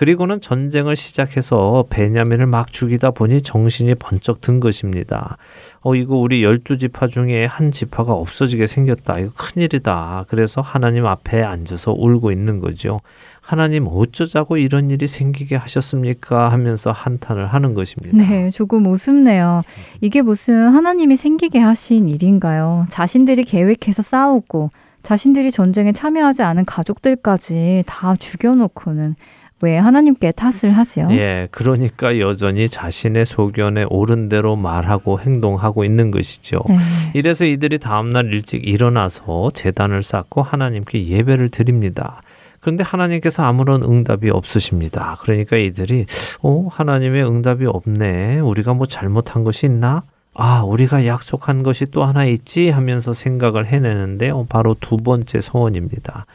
그리고는 0.00 0.40
전쟁을 0.40 0.96
시작해서 0.96 1.84
베냐민을 1.90 2.46
막 2.46 2.72
죽이다 2.72 3.10
보니 3.10 3.42
정신이 3.42 3.96
번쩍 3.96 4.40
든 4.40 4.58
것입니다. 4.58 5.36
어, 5.82 5.94
이거 5.94 6.16
우리 6.16 6.42
열두 6.42 6.78
지파 6.78 7.08
중에 7.08 7.44
한 7.44 7.70
지파가 7.70 8.14
없어지게 8.14 8.66
생겼다. 8.66 9.18
이거 9.18 9.30
큰일이다. 9.36 10.24
그래서 10.28 10.62
하나님 10.62 11.04
앞에 11.04 11.42
앉아서 11.42 11.92
울고 11.92 12.32
있는 12.32 12.60
거죠. 12.60 13.00
하나님 13.42 13.88
어쩌자고 13.90 14.56
이런 14.56 14.90
일이 14.90 15.06
생기게 15.06 15.56
하셨습니까? 15.56 16.50
하면서 16.50 16.92
한탄을 16.92 17.48
하는 17.48 17.74
것입니다. 17.74 18.16
네, 18.16 18.48
조금 18.48 18.86
우습네요. 18.86 19.60
이게 20.00 20.22
무슨 20.22 20.72
하나님이 20.72 21.16
생기게 21.16 21.58
하신 21.58 22.08
일인가요? 22.08 22.86
자신들이 22.88 23.44
계획해서 23.44 24.00
싸우고 24.00 24.70
자신들이 25.02 25.50
전쟁에 25.50 25.92
참여하지 25.92 26.42
않은 26.42 26.64
가족들까지 26.64 27.84
다 27.86 28.16
죽여놓고는 28.16 29.16
왜 29.62 29.76
하나님께 29.76 30.32
탓을 30.32 30.70
하지요? 30.72 31.08
예, 31.10 31.48
그러니까 31.50 32.18
여전히 32.18 32.68
자신의 32.68 33.26
소견에 33.26 33.84
옳은 33.88 34.28
대로 34.28 34.56
말하고 34.56 35.20
행동하고 35.20 35.84
있는 35.84 36.10
것이죠. 36.10 36.60
네. 36.68 36.76
이래서 37.14 37.44
이들이 37.44 37.78
다음날 37.78 38.32
일찍 38.32 38.66
일어나서 38.66 39.50
재단을 39.52 40.02
쌓고 40.02 40.42
하나님께 40.42 41.06
예배를 41.06 41.50
드립니다. 41.50 42.20
그런데 42.60 42.84
하나님께서 42.84 43.42
아무런 43.42 43.82
응답이 43.82 44.30
없으십니다. 44.30 45.16
그러니까 45.20 45.56
이들이 45.56 46.06
어 46.42 46.66
하나님의 46.70 47.26
응답이 47.26 47.66
없네. 47.66 48.40
우리가 48.40 48.74
뭐 48.74 48.86
잘못한 48.86 49.44
것이 49.44 49.66
있나? 49.66 50.04
아, 50.34 50.62
우리가 50.62 51.06
약속한 51.06 51.62
것이 51.62 51.86
또 51.86 52.04
하나 52.04 52.24
있지 52.24 52.70
하면서 52.70 53.12
생각을 53.12 53.66
해내는데 53.66 54.30
어, 54.30 54.46
바로 54.48 54.74
두 54.78 54.96
번째 54.96 55.40
소원입니다. 55.40 56.26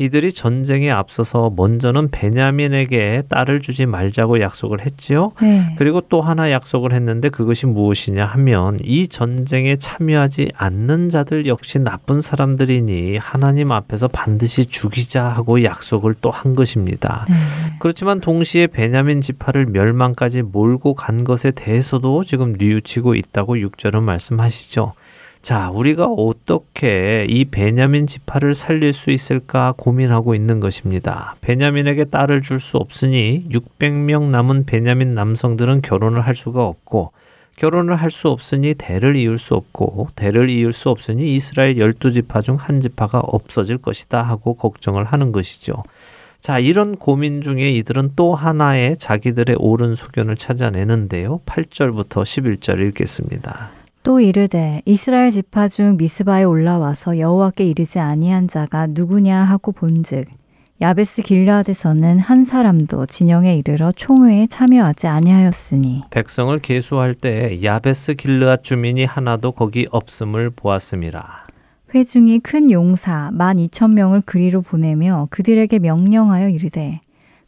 이들이 0.00 0.32
전쟁에 0.32 0.90
앞서서 0.90 1.52
먼저는 1.54 2.10
베냐민에게 2.10 3.24
딸을 3.28 3.60
주지 3.60 3.84
말자고 3.84 4.40
약속을 4.40 4.80
했지요. 4.80 5.32
네. 5.42 5.74
그리고 5.76 6.00
또 6.00 6.22
하나 6.22 6.50
약속을 6.50 6.94
했는데 6.94 7.28
그것이 7.28 7.66
무엇이냐 7.66 8.24
하면 8.24 8.78
이 8.82 9.06
전쟁에 9.06 9.76
참여하지 9.76 10.52
않는 10.56 11.10
자들 11.10 11.46
역시 11.46 11.78
나쁜 11.78 12.22
사람들이니 12.22 13.18
하나님 13.18 13.72
앞에서 13.72 14.08
반드시 14.08 14.64
죽이자 14.64 15.22
하고 15.22 15.62
약속을 15.62 16.14
또 16.14 16.30
한 16.30 16.54
것입니다. 16.54 17.26
네. 17.28 17.34
그렇지만 17.80 18.20
동시에 18.20 18.66
베냐민 18.66 19.20
지파를 19.20 19.66
멸망까지 19.66 20.42
몰고 20.42 20.94
간 20.94 21.22
것에 21.24 21.50
대해서도 21.50 22.24
지금 22.24 22.54
뉘우치고 22.58 23.14
있다고 23.14 23.56
6절은 23.56 24.00
말씀하시죠. 24.02 24.94
자, 25.42 25.70
우리가 25.70 26.06
어떻게 26.06 27.26
이 27.28 27.46
베냐민 27.46 28.06
지파를 28.06 28.54
살릴 28.54 28.92
수 28.92 29.10
있을까 29.10 29.72
고민하고 29.76 30.34
있는 30.34 30.60
것입니다. 30.60 31.34
베냐민에게 31.40 32.04
딸을 32.04 32.42
줄 32.42 32.60
수 32.60 32.76
없으니 32.76 33.46
600명 33.50 34.24
남은 34.24 34.66
베냐민 34.66 35.14
남성들은 35.14 35.80
결혼을 35.82 36.20
할 36.20 36.34
수가 36.34 36.64
없고 36.66 37.12
결혼을 37.56 37.96
할 37.96 38.10
수 38.10 38.28
없으니 38.28 38.74
대를 38.74 39.16
이을 39.16 39.38
수 39.38 39.54
없고 39.54 40.08
대를 40.14 40.50
이을 40.50 40.72
수 40.72 40.90
없으니 40.90 41.34
이스라엘 41.34 41.74
12지파 41.76 42.42
중 42.44 42.56
한 42.56 42.80
지파가 42.80 43.18
없어질 43.20 43.78
것이다 43.78 44.22
하고 44.22 44.54
걱정을 44.54 45.04
하는 45.04 45.32
것이죠. 45.32 45.82
자, 46.40 46.58
이런 46.58 46.96
고민 46.96 47.40
중에 47.40 47.70
이들은 47.70 48.12
또 48.16 48.34
하나의 48.34 48.96
자기들의 48.98 49.56
옳은 49.58 49.94
소견을 49.94 50.36
찾아내는데요. 50.36 51.40
8절부터 51.46 52.22
11절 52.22 52.80
읽겠습니다. 52.88 53.79
또 54.02 54.20
이르되 54.20 54.82
이스라엘 54.86 55.30
지파 55.30 55.68
중 55.68 55.96
미스바에 55.98 56.44
올라와서 56.44 57.18
여호와께 57.18 57.66
이르지 57.66 57.98
아니한 57.98 58.48
자가 58.48 58.86
누구냐 58.88 59.36
하고 59.44 59.72
본즉 59.72 60.26
야베스 60.80 61.20
길라앗에서는 61.20 62.18
한 62.18 62.44
사람도 62.44 63.04
진영에 63.04 63.54
이르러 63.56 63.92
총회에 63.92 64.46
참여하지 64.46 65.08
아니하였으니 65.08 66.04
백성을 66.08 66.58
계수할 66.58 67.12
때 67.12 67.62
야베스 67.62 68.14
길르앗 68.14 68.64
주민이 68.64 69.04
하나도 69.04 69.52
거기 69.52 69.86
없음을 69.90 70.48
보았음이라. 70.48 71.44
회중이 71.94 72.38
큰 72.38 72.70
용사 72.70 73.30
만 73.34 73.58
이천 73.58 73.92
명을 73.92 74.22
그리로 74.24 74.62
보내며 74.62 75.28
그들에게 75.28 75.78
명령하여 75.80 76.48
이르되 76.48 77.00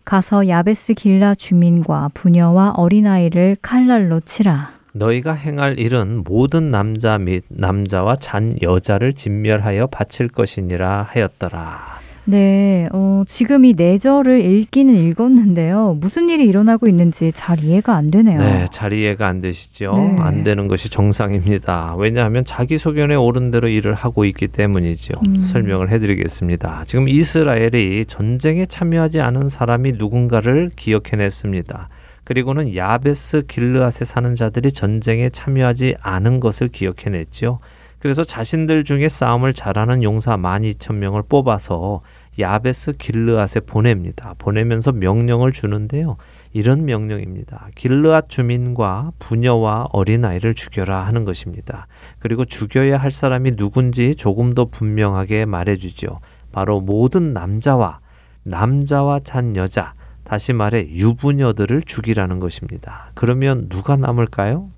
가서 0.05 0.49
야베스 0.49 0.93
길라 0.93 1.35
주민과 1.35 2.11
부녀와 2.13 2.73
어린아이를 2.73 3.57
칼날로 3.63 4.21
치라 4.21 4.82
너희가 4.93 5.33
행할 5.33 5.79
일은 5.79 6.23
모든 6.25 6.71
남자 6.71 7.19
및 7.19 7.45
남자와 7.49 8.17
잔 8.17 8.53
여자를 8.63 9.13
진멸하여 9.15 9.87
바칠 9.89 10.29
것이니라 10.29 11.09
하였더라. 11.11 11.93
네, 12.25 12.89
어, 12.93 13.25
지금 13.27 13.65
이 13.65 13.73
내절을 13.73 14.45
읽기는 14.45 14.95
읽었는데요. 14.95 15.97
무슨 16.01 16.29
일이 16.29 16.47
일어나고 16.47 16.87
있는지 16.87 17.33
잘 17.35 17.59
이해가 17.59 17.97
안 17.97 18.13
되네요. 18.13 18.39
네, 18.39 18.67
잘 18.71 18.93
이해가 18.93 19.27
안 19.27 19.41
되시죠? 19.41 19.93
네. 19.97 20.17
안 20.21 20.45
되는 20.45 20.69
것이 20.69 20.89
정상입니다. 20.89 21.97
왜냐하면 21.99 22.45
자기 22.45 22.79
소견에 22.79 23.17
옳은 23.17 23.51
대로 23.51 23.67
일을 23.67 23.95
하고 23.95 24.25
있기 24.25 24.49
때문이죠. 24.49 25.15
음. 25.27 25.35
설명을 25.35 25.91
해드리겠습니다. 25.91 26.85
지금 26.87 27.09
이스라엘이 27.09 28.05
전쟁에 28.07 28.67
참여하지 28.67 29.21
않은 29.21 29.49
사람이 29.49 29.93
누군가를 29.93 30.71
기억해냈습니다. 30.77 31.89
그리고는 32.25 32.75
야베스 32.77 33.43
길르앗에 33.47 34.05
사는 34.05 34.35
자들이 34.35 34.73
전쟁에 34.73 35.29
참여하지 35.29 35.97
않은 36.01 36.41
것을 36.41 36.69
기억해냈죠. 36.69 37.59
그래서 37.99 38.25
자신들 38.25 38.83
중에 38.83 39.09
싸움을 39.09 39.53
잘하는 39.53 40.03
용사 40.03 40.37
12,000명을 40.37 41.29
뽑아서 41.29 42.01
야베스 42.39 42.95
길르앗에 42.95 43.61
보냅니다. 43.61 44.35
보내면서 44.39 44.91
명령을 44.91 45.53
주는데요. 45.53 46.17
이런 46.53 46.85
명령입니다. 46.85 47.69
길르앗 47.77 48.29
주민과 48.29 49.13
부녀와 49.21 49.89
어린아이를 49.93 50.55
죽여라 50.55 51.07
하는 51.07 51.25
것입니다. 51.25 51.87
그리고 52.19 52.45
죽여야 52.45 52.97
할 52.97 53.13
사람이 53.13 53.55
누군지 53.55 54.17
조금 54.17 54.55
더 54.55 54.65
분명하게 54.65 55.45
말해주죠. 55.45 56.21
바로 56.51 56.81
모든 56.81 57.33
남자와 57.33 58.01
남자와 58.43 59.21
잔 59.21 59.55
여자, 59.55 59.95
다시 60.25 60.53
말해 60.53 60.87
유부녀들을 60.89 61.83
죽이라는 61.83 62.39
것입니다. 62.39 63.11
그러면 63.15 63.69
누가 63.69 63.97
남을까요? 63.97 64.71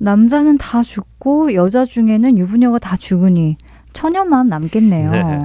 남자는 0.00 0.58
다 0.58 0.82
죽고 0.82 1.54
여자 1.54 1.84
중에는 1.84 2.38
유부녀가 2.38 2.78
다 2.78 2.96
죽으니 2.96 3.56
처녀만 3.92 4.48
남겠네요. 4.48 5.10
네. 5.10 5.38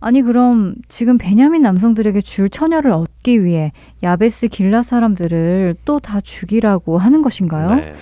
아니 0.00 0.22
그럼 0.22 0.74
지금 0.88 1.18
베냐민 1.18 1.62
남성들에게 1.62 2.20
줄 2.20 2.48
처녀를 2.48 2.90
얻기 2.92 3.44
위해 3.44 3.72
야베스 4.02 4.48
길라 4.48 4.82
사람들을 4.82 5.76
또 5.84 5.98
다 6.00 6.20
죽이라고 6.20 6.98
하는 6.98 7.22
것인가요? 7.22 7.74
네. 7.74 7.94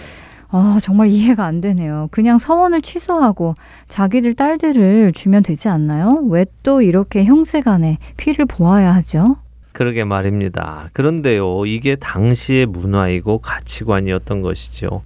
아 0.51 0.79
정말 0.83 1.09
이해가 1.09 1.45
안 1.45 1.61
되네요. 1.61 2.09
그냥 2.13 2.39
서원을 2.39 2.83
취소하고 2.83 3.55
자기들 3.89 4.35
딸들을 4.35 5.13
주면 5.13 5.43
되지 5.43 5.69
않나요? 5.69 6.21
왜 6.29 6.45
또 6.63 6.81
이렇게 6.83 7.25
형제 7.25 7.61
간에 7.61 7.99
피를 8.17 8.47
보아야 8.47 8.95
하죠? 8.97 9.37
그러게 9.75 10.05
말입니다. 10.05 10.89
그런데요, 10.93 11.67
이게 11.67 11.97
당시의 11.97 12.67
문화이고 12.67 13.39
가치관이었던 13.39 14.41
것이죠. 14.41 15.03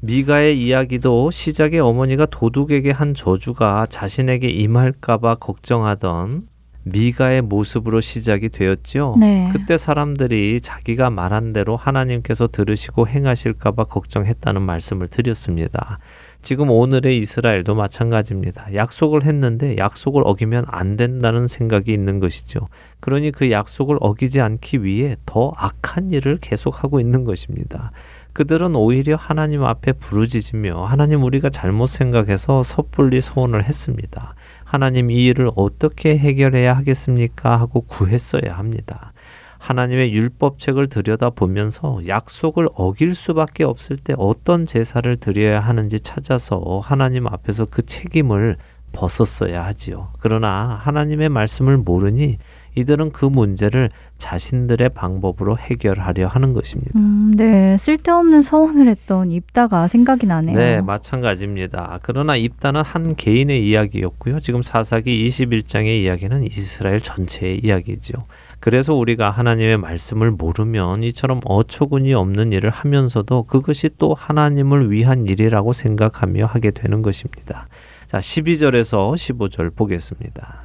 미가의 0.00 0.62
이야기도 0.62 1.30
시작에 1.30 1.78
어머니가 1.78 2.26
도둑에게 2.26 2.90
한 2.90 3.14
저주가 3.14 3.86
자신에게 3.88 4.48
임할까봐 4.48 5.36
걱정하던 5.36 6.48
미가의 6.84 7.42
모습으로 7.42 8.00
시작이 8.00 8.50
되었죠. 8.50 9.16
네. 9.18 9.48
그때 9.52 9.76
사람들이 9.76 10.60
자기가 10.60 11.10
말한 11.10 11.52
대로 11.52 11.76
하나님께서 11.76 12.46
들으시고 12.46 13.08
행하실까봐 13.08 13.84
걱정했다는 13.84 14.62
말씀을 14.62 15.08
드렸습니다. 15.08 15.98
지금 16.42 16.70
오늘의 16.70 17.18
이스라엘도 17.18 17.74
마찬가지입니다. 17.74 18.74
약속을 18.74 19.24
했는데 19.24 19.76
약속을 19.76 20.22
어기면 20.24 20.64
안 20.68 20.96
된다는 20.96 21.46
생각이 21.46 21.92
있는 21.92 22.18
것이죠. 22.18 22.68
그러니 23.00 23.30
그 23.30 23.50
약속을 23.50 23.98
어기지 24.00 24.40
않기 24.40 24.82
위해 24.82 25.16
더 25.26 25.52
악한 25.56 26.10
일을 26.10 26.38
계속하고 26.40 26.98
있는 26.98 27.24
것입니다. 27.24 27.92
그들은 28.32 28.74
오히려 28.76 29.16
하나님 29.16 29.64
앞에 29.64 29.92
부르짖으며 29.92 30.84
하나님 30.84 31.22
우리가 31.22 31.50
잘못 31.50 31.88
생각해서 31.88 32.62
섣불리 32.62 33.20
소원을 33.20 33.64
했습니다. 33.64 34.34
하나님 34.64 35.10
이 35.10 35.26
일을 35.26 35.50
어떻게 35.56 36.16
해결해야 36.16 36.76
하겠습니까? 36.76 37.58
하고 37.58 37.82
구했어야 37.82 38.56
합니다. 38.56 39.12
하나님의 39.60 40.12
율법책을 40.14 40.88
들여다보면서 40.88 42.00
약속을 42.08 42.68
어길 42.74 43.14
수밖에 43.14 43.62
없을 43.62 43.96
때 43.96 44.14
어떤 44.16 44.64
제사를 44.66 45.14
드려야 45.18 45.60
하는지 45.60 46.00
찾아서 46.00 46.80
하나님 46.82 47.26
앞에서 47.26 47.66
그 47.66 47.82
책임을 47.82 48.56
벗었어야 48.92 49.64
하지요. 49.64 50.08
그러나 50.18 50.78
하나님의 50.82 51.28
말씀을 51.28 51.76
모르니 51.76 52.38
이들은 52.76 53.12
그 53.12 53.24
문제를 53.24 53.90
자신들의 54.16 54.90
방법으로 54.90 55.58
해결하려 55.58 56.28
하는 56.28 56.52
것입니다. 56.52 56.92
음, 56.96 57.34
네. 57.36 57.76
쓸데없는 57.76 58.42
서원을 58.42 58.88
했던 58.88 59.30
입다가 59.30 59.88
생각이 59.88 60.26
나네요. 60.26 60.56
네, 60.56 60.80
마찬가지입니다. 60.80 61.98
그러나 62.02 62.36
입다는 62.36 62.82
한 62.82 63.16
개인의 63.16 63.68
이야기였고요. 63.68 64.40
지금 64.40 64.62
사사기 64.62 65.26
21장의 65.28 66.02
이야기는 66.02 66.44
이스라엘 66.44 67.00
전체의 67.00 67.60
이야기지요. 67.64 68.24
그래서 68.60 68.94
우리가 68.94 69.30
하나님의 69.30 69.78
말씀을 69.78 70.30
모르면 70.30 71.02
이처럼 71.02 71.40
어처구니 71.44 72.12
없는 72.12 72.52
일을 72.52 72.68
하면서도 72.68 73.44
그것이 73.44 73.88
또 73.96 74.12
하나님을 74.12 74.90
위한 74.90 75.26
일이라고 75.26 75.72
생각하며 75.72 76.44
하게 76.44 76.70
되는 76.70 77.00
것입니다. 77.00 77.66
자, 78.06 78.18
12절에서 78.18 79.14
15절 79.14 79.74
보겠습니다. 79.74 80.62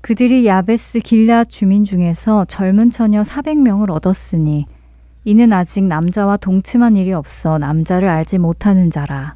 그들이 0.00 0.46
야베스 0.46 1.00
길라 1.00 1.44
주민 1.44 1.84
중에서 1.84 2.44
젊은 2.46 2.90
처녀 2.90 3.22
400명을 3.22 3.90
얻었으니 3.90 4.66
이는 5.24 5.52
아직 5.52 5.84
남자와 5.84 6.36
동침한 6.36 6.96
일이 6.96 7.12
없어 7.12 7.58
남자를 7.58 8.08
알지 8.08 8.38
못하는 8.38 8.90
자라. 8.90 9.34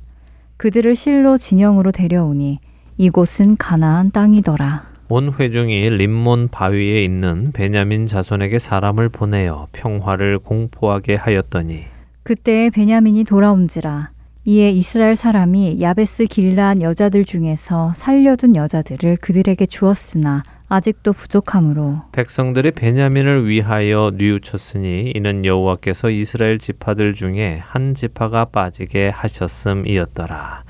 그들을 0.57 0.95
실로 0.95 1.39
진영으로 1.39 1.91
데려오니 1.93 2.59
이곳은 2.99 3.57
가나안 3.57 4.11
땅이더라. 4.11 4.90
온 5.13 5.33
회중이 5.33 5.91
림몬 5.91 6.51
바위에 6.53 7.03
있는 7.03 7.51
베냐민 7.51 8.07
자손에게 8.07 8.61
사람을 8.61 9.09
보내어 9.09 9.67
평화를 9.73 10.39
공포하게 10.39 11.17
하였더니 11.17 11.87
그때 12.23 12.71
베냐민이 12.71 13.25
돌아온지라 13.25 14.11
이에 14.45 14.71
이스라엘 14.71 15.17
사람이 15.17 15.79
야베스 15.81 16.27
길란 16.27 16.81
여자들 16.81 17.25
중에서 17.25 17.93
살려둔 17.97 18.55
여자들을 18.55 19.17
그들에게 19.17 19.67
주었으나 19.67 20.45
아직도 20.69 21.13
부족하므로 21.13 22.03
백성들이 22.13 22.71
베냐민을 22.71 23.49
위하여 23.49 24.13
뉘우쳤으니 24.15 25.11
이는 25.17 25.45
여호와께서 25.45 26.11
이스라엘 26.11 26.59
지파들 26.59 27.15
중에 27.15 27.61
한 27.65 27.95
지파가 27.95 28.45
빠지게 28.45 29.09
하셨음이었더라. 29.09 30.63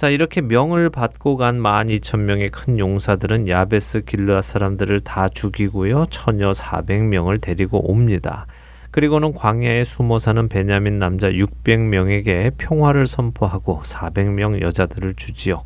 자 0.00 0.08
이렇게 0.08 0.40
명을 0.40 0.88
받고 0.88 1.36
간 1.36 1.60
12,000명의 1.60 2.50
큰 2.50 2.78
용사들은 2.78 3.48
야베스 3.48 4.06
길르아 4.06 4.40
사람들을 4.40 5.00
다 5.00 5.28
죽이고요. 5.28 6.06
처녀 6.06 6.52
400명을 6.52 7.38
데리고 7.38 7.86
옵니다. 7.92 8.46
그리고는 8.92 9.34
광야에 9.34 9.84
숨어 9.84 10.18
사는 10.18 10.48
베냐민 10.48 10.98
남자 10.98 11.28
600명에게 11.28 12.52
평화를 12.56 13.06
선포하고 13.06 13.82
400명 13.82 14.62
여자들을 14.62 15.16
주지요. 15.16 15.64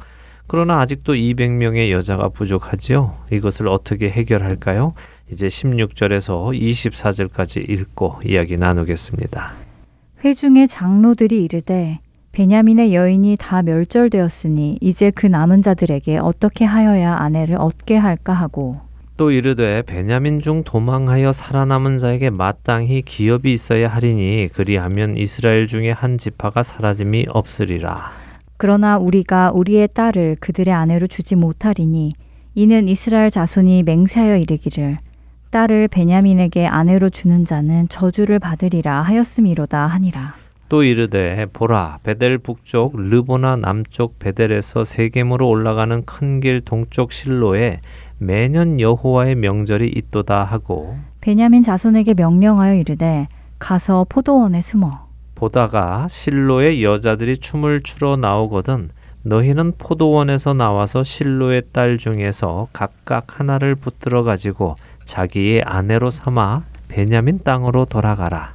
그러나 0.49 0.81
아직도 0.81 1.15
200명의 1.15 1.93
여자가 1.93 2.31
부족하지요. 2.31 3.17
이것을 3.31 3.69
어떻게 3.69 4.11
해결할까요? 4.11 4.95
이제 5.31 5.47
16절에서 5.47 6.61
24절까지 6.61 7.71
읽고 7.71 8.19
이야기 8.25 8.57
나누겠습니다. 8.57 9.55
회중의 10.25 10.67
장로들이 10.67 11.45
이르되 11.45 12.01
베냐민의 12.35 12.97
여인이 12.97 13.37
다 13.39 13.63
멸절되었으니 13.63 14.79
이제 14.81 15.13
그 15.13 15.29
남은 15.29 15.63
자들에게 15.63 16.19
어떻게 16.19 16.65
하여야 16.65 17.15
아내를 17.15 17.57
얻게 17.57 17.97
할까 17.97 18.35
하고 18.35 18.81
또 19.17 19.31
이르되 19.31 19.83
베냐민 19.83 20.41
중 20.41 20.65
도망하여 20.65 21.31
살아남은 21.31 21.99
자에게 21.99 22.31
마땅히 22.31 23.03
기업이 23.03 23.53
있어야 23.53 23.87
하리니 23.87 24.49
그리하면 24.53 25.17
이스라엘 25.17 25.69
중에 25.69 25.93
한 25.93 26.19
지파가 26.19 26.65
사라짐이 26.65 27.27
없으리라. 27.29 28.11
그러나 28.57 28.99
우리가 28.99 29.53
우리의 29.53 29.91
딸을 29.95 30.39
그들의 30.41 30.75
아내로 30.75 31.07
주지 31.07 31.37
못하리니 31.37 32.15
이는 32.57 32.89
이스라엘 32.89 33.31
자손이 33.31 33.85
맹세하여 33.85 34.39
이르기를 34.39 34.99
딸을 35.51 35.87
베냐민에게 35.87 36.67
아내로 36.67 37.11
주는 37.11 37.45
자는 37.45 37.89
저주를 37.89 38.41
받으리라 38.41 39.03
하였음이로다 39.03 39.87
하니라. 39.87 40.44
또 40.69 40.83
이르되 40.83 41.47
보라 41.53 41.99
베델 42.03 42.39
북쪽 42.39 42.97
르보나 42.97 43.57
남쪽 43.57 44.19
베델에서 44.19 44.85
세겜으로 44.85 45.49
올라가는 45.49 46.05
큰 46.05 46.41
길 46.41 46.61
동쪽 46.61 47.13
실로에 47.13 47.81
매년 48.19 48.81
여호와의 48.81 49.35
명절이 49.37 49.89
있도다 49.89 50.43
하고 50.45 50.97
베냐민 51.21 51.63
자손에게 51.63 52.15
명령하여 52.15 52.75
이르되 52.75 53.29
가서 53.59 54.05
포도원에 54.09 54.63
숨어 54.63 55.07
보다가 55.35 56.07
실로의 56.09 56.83
여자들이 56.83 57.39
춤을 57.39 57.83
추러 57.83 58.17
나오거든 58.17 58.89
너희는 59.23 59.73
포도원에서 59.79 60.55
나와서 60.55 61.03
실로의 61.03 61.63
딸 61.73 61.99
중에서 61.99 62.69
각각 62.73 63.39
하나를 63.41 63.75
붙들어 63.75 64.23
가지고 64.23 64.77
자기의 65.05 65.63
아내로 65.63 66.11
삼아 66.11 66.63
베냐민 66.89 67.41
땅으로 67.43 67.87
돌아가라. 67.87 68.54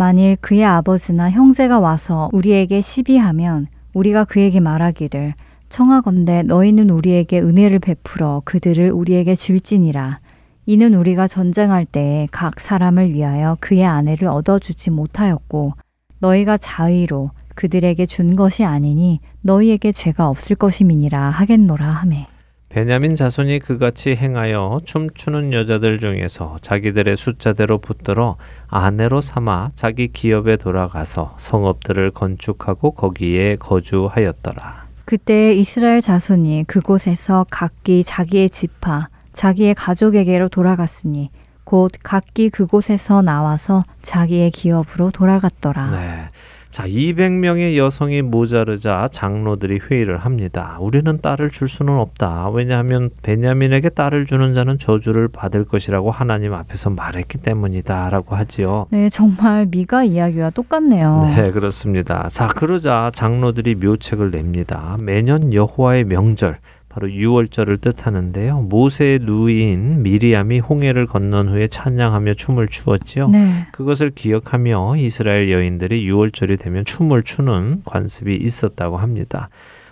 만일 0.00 0.36
그의 0.36 0.64
아버지나 0.64 1.30
형제가 1.30 1.78
와서 1.78 2.30
우리에게 2.32 2.80
시비하면 2.80 3.66
우리가 3.92 4.24
그에게 4.24 4.58
말하기를 4.58 5.34
청하건대 5.68 6.42
너희는 6.44 6.88
우리에게 6.88 7.38
은혜를 7.38 7.80
베풀어 7.80 8.40
그들을 8.46 8.92
우리에게 8.92 9.34
줄지니라. 9.34 10.20
이는 10.64 10.94
우리가 10.94 11.28
전쟁할 11.28 11.84
때에 11.84 12.28
각 12.30 12.60
사람을 12.60 13.12
위하여 13.12 13.58
그의 13.60 13.84
아내를 13.84 14.28
얻어주지 14.28 14.90
못하였고 14.90 15.74
너희가 16.20 16.56
자의로 16.56 17.32
그들에게 17.54 18.06
준 18.06 18.36
것이 18.36 18.64
아니니 18.64 19.20
너희에게 19.42 19.92
죄가 19.92 20.30
없을 20.30 20.56
것임이니라 20.56 21.28
하겠노라 21.28 21.84
하매. 21.84 22.26
베냐민 22.70 23.16
자손이 23.16 23.58
그같이 23.58 24.14
행하여 24.14 24.78
춤추는 24.84 25.52
여자들 25.52 25.98
중에서 25.98 26.56
자기들의 26.62 27.16
숫자대로 27.16 27.78
붙들어 27.78 28.36
아내로 28.68 29.20
삼아 29.20 29.72
자기 29.74 30.06
기업에 30.06 30.56
돌아가서 30.56 31.34
성읍들을 31.36 32.12
건축하고 32.12 32.92
거기에 32.92 33.56
거주하였더라. 33.56 34.86
그때 35.04 35.52
이스라엘 35.52 36.00
자손이 36.00 36.62
그곳에서 36.68 37.44
각기 37.50 38.04
자기의 38.04 38.50
지파, 38.50 39.08
자기의 39.32 39.74
가족에게로 39.74 40.48
돌아갔으니 40.48 41.30
곧 41.64 41.90
각기 42.04 42.50
그곳에서 42.50 43.20
나와서 43.20 43.82
자기의 44.02 44.52
기업으로 44.52 45.10
돌아갔더라. 45.10 45.90
네. 45.90 46.30
자, 46.70 46.84
200명의 46.86 47.76
여성이 47.76 48.22
모자르자 48.22 49.08
장로들이 49.10 49.80
회의를 49.80 50.18
합니다. 50.18 50.78
우리는 50.80 51.20
딸을 51.20 51.50
줄 51.50 51.68
수는 51.68 51.94
없다. 51.94 52.48
왜냐하면 52.50 53.10
베냐민에게 53.24 53.88
딸을 53.88 54.24
주는 54.24 54.54
자는 54.54 54.78
저주를 54.78 55.26
받을 55.26 55.64
것이라고 55.64 56.12
하나님 56.12 56.54
앞에서 56.54 56.90
말했기 56.90 57.38
때문이다라고 57.38 58.36
하지요. 58.36 58.86
네, 58.90 59.08
정말 59.08 59.66
미가 59.66 60.04
이야기와 60.04 60.50
똑같네요. 60.50 61.22
네, 61.34 61.50
그렇습니다. 61.50 62.28
자, 62.28 62.46
그러자 62.46 63.10
장로들이 63.14 63.74
묘책을 63.74 64.30
냅니다. 64.30 64.96
매년 65.00 65.52
여호와의 65.52 66.04
명절 66.04 66.58
바로 66.90 67.06
6월절을 67.06 67.80
뜻하는데요. 67.80 68.62
모세의 68.62 69.20
누이인 69.22 70.02
미리암이 70.02 70.58
홍해를 70.58 71.06
건넌 71.06 71.48
후에 71.48 71.68
찬양하며 71.68 72.34
춤을 72.34 72.66
추었지요. 72.66 73.28
네. 73.28 73.68
그것을 73.70 74.10
기억하며 74.10 74.96
이스라엘 74.96 75.52
여인들이 75.52 76.04
6월절이 76.04 76.60
되면 76.60 76.84
춤을 76.84 77.22
추는 77.22 77.82
관습이 77.84 78.34
있었다고 78.34 78.96
합니다. 78.96 79.50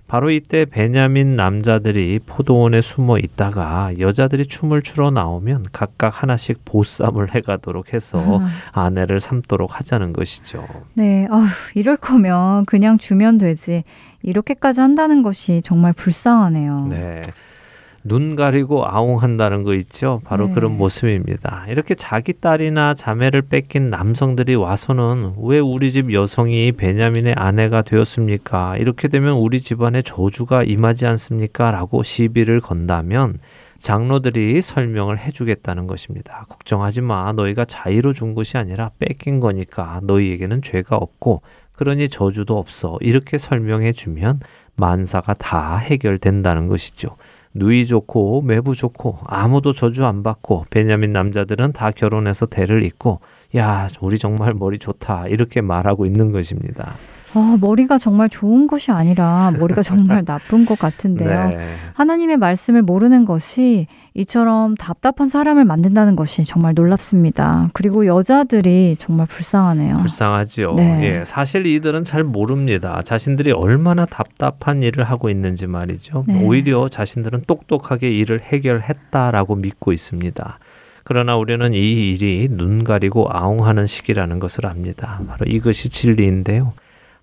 바로 0.08 0.30
이때 0.30 0.64
베냐민 0.64 1.36
남자들이 1.36 2.18
포도원에 2.24 2.80
숨어 2.80 3.18
있다가 3.18 3.92
여자들이 3.98 4.46
춤을 4.46 4.80
추러 4.80 5.10
나오면 5.10 5.66
각각 5.70 6.22
하나씩 6.22 6.64
보쌈을 6.64 7.32
해가도록 7.36 7.92
해서 7.92 8.40
아. 8.40 8.48
아내를 8.72 9.20
삼도록 9.20 9.78
하자는 9.78 10.14
것이죠. 10.14 10.66
네, 10.94 11.28
어휴, 11.30 11.46
이럴 11.74 11.98
거면 11.98 12.64
그냥 12.64 12.96
주면 12.96 13.36
되지. 13.36 13.84
이렇게까지 14.22 14.80
한다는 14.80 15.22
것이 15.22 15.62
정말 15.62 15.92
불쌍하네요. 15.92 16.88
네. 16.90 17.22
눈 18.04 18.36
가리고 18.36 18.86
아웅한다는 18.86 19.64
거 19.64 19.74
있죠. 19.74 20.22
바로 20.24 20.46
네. 20.46 20.54
그런 20.54 20.76
모습입니다. 20.76 21.66
이렇게 21.68 21.94
자기 21.94 22.32
딸이나 22.32 22.94
자매를 22.94 23.42
뺏긴 23.42 23.90
남성들이 23.90 24.54
와서는 24.54 25.34
왜 25.42 25.58
우리 25.58 25.92
집 25.92 26.12
여성이 26.12 26.72
베냐민의 26.72 27.34
아내가 27.36 27.82
되었습니까? 27.82 28.76
이렇게 28.78 29.08
되면 29.08 29.34
우리 29.34 29.60
집안에 29.60 30.02
저주가 30.02 30.62
임하지 30.62 31.06
않습니까? 31.06 31.70
라고 31.70 32.02
시비를 32.02 32.60
건다면 32.60 33.36
장로들이 33.78 34.60
설명을 34.60 35.18
해주겠다는 35.18 35.86
것입니다. 35.86 36.46
걱정하지 36.48 37.02
마. 37.02 37.32
너희가 37.32 37.64
자의로 37.64 38.12
준 38.12 38.34
것이 38.34 38.56
아니라 38.56 38.90
뺏긴 38.98 39.38
거니까 39.38 40.00
너희에게는 40.04 40.62
죄가 40.62 40.96
없고 40.96 41.42
그러니 41.78 42.08
저주도 42.08 42.58
없어. 42.58 42.98
이렇게 43.00 43.38
설명해 43.38 43.92
주면 43.92 44.40
만사가 44.74 45.34
다 45.34 45.76
해결된다는 45.76 46.66
것이죠. 46.66 47.16
누이 47.54 47.86
좋고 47.86 48.42
매부 48.42 48.74
좋고 48.74 49.20
아무도 49.24 49.72
저주 49.72 50.04
안 50.04 50.24
받고 50.24 50.66
베냐민 50.70 51.12
남자들은 51.12 51.72
다 51.72 51.92
결혼해서 51.92 52.46
대를 52.46 52.82
잇고 52.82 53.20
야 53.56 53.86
우리 54.00 54.18
정말 54.18 54.54
머리 54.54 54.78
좋다 54.78 55.28
이렇게 55.28 55.60
말하고 55.60 56.04
있는 56.04 56.32
것입니다. 56.32 56.96
아, 57.34 57.58
머리가 57.60 57.98
정말 57.98 58.28
좋은 58.28 58.66
것이 58.66 58.90
아니라 58.90 59.52
머리가 59.58 59.82
정말 59.82 60.24
나쁜 60.26 60.64
것 60.64 60.78
같은데요. 60.78 61.48
네. 61.50 61.74
하나님의 61.94 62.36
말씀을 62.36 62.82
모르는 62.82 63.24
것이 63.24 63.86
이처럼 64.14 64.74
답답한 64.76 65.28
사람을 65.28 65.64
만든다는 65.64 66.16
것이 66.16 66.44
정말 66.44 66.74
놀랍습니다. 66.74 67.70
그리고 67.72 68.06
여자들이 68.06 68.96
정말 68.98 69.26
불쌍하네요. 69.26 69.96
불쌍하지요. 69.98 70.74
네. 70.74 71.00
예, 71.04 71.24
사실 71.24 71.66
이들은 71.66 72.04
잘 72.04 72.24
모릅니다. 72.24 73.00
자신들이 73.04 73.52
얼마나 73.52 74.06
답답한 74.06 74.82
일을 74.82 75.04
하고 75.04 75.28
있는지 75.30 75.66
말이죠. 75.66 76.24
네. 76.26 76.42
오히려 76.42 76.88
자신들은 76.88 77.44
똑똑하게 77.46 78.10
일을 78.10 78.40
해결했다라고 78.40 79.56
믿고 79.56 79.92
있습니다. 79.92 80.58
그러나 81.04 81.36
우리는 81.36 81.72
이 81.72 82.10
일이 82.10 82.48
눈 82.50 82.84
가리고 82.84 83.28
아웅하는 83.30 83.86
시기라는 83.86 84.40
것을 84.40 84.66
압니다. 84.66 85.20
바로 85.26 85.46
이것이 85.46 85.88
진리인데요. 85.88 86.74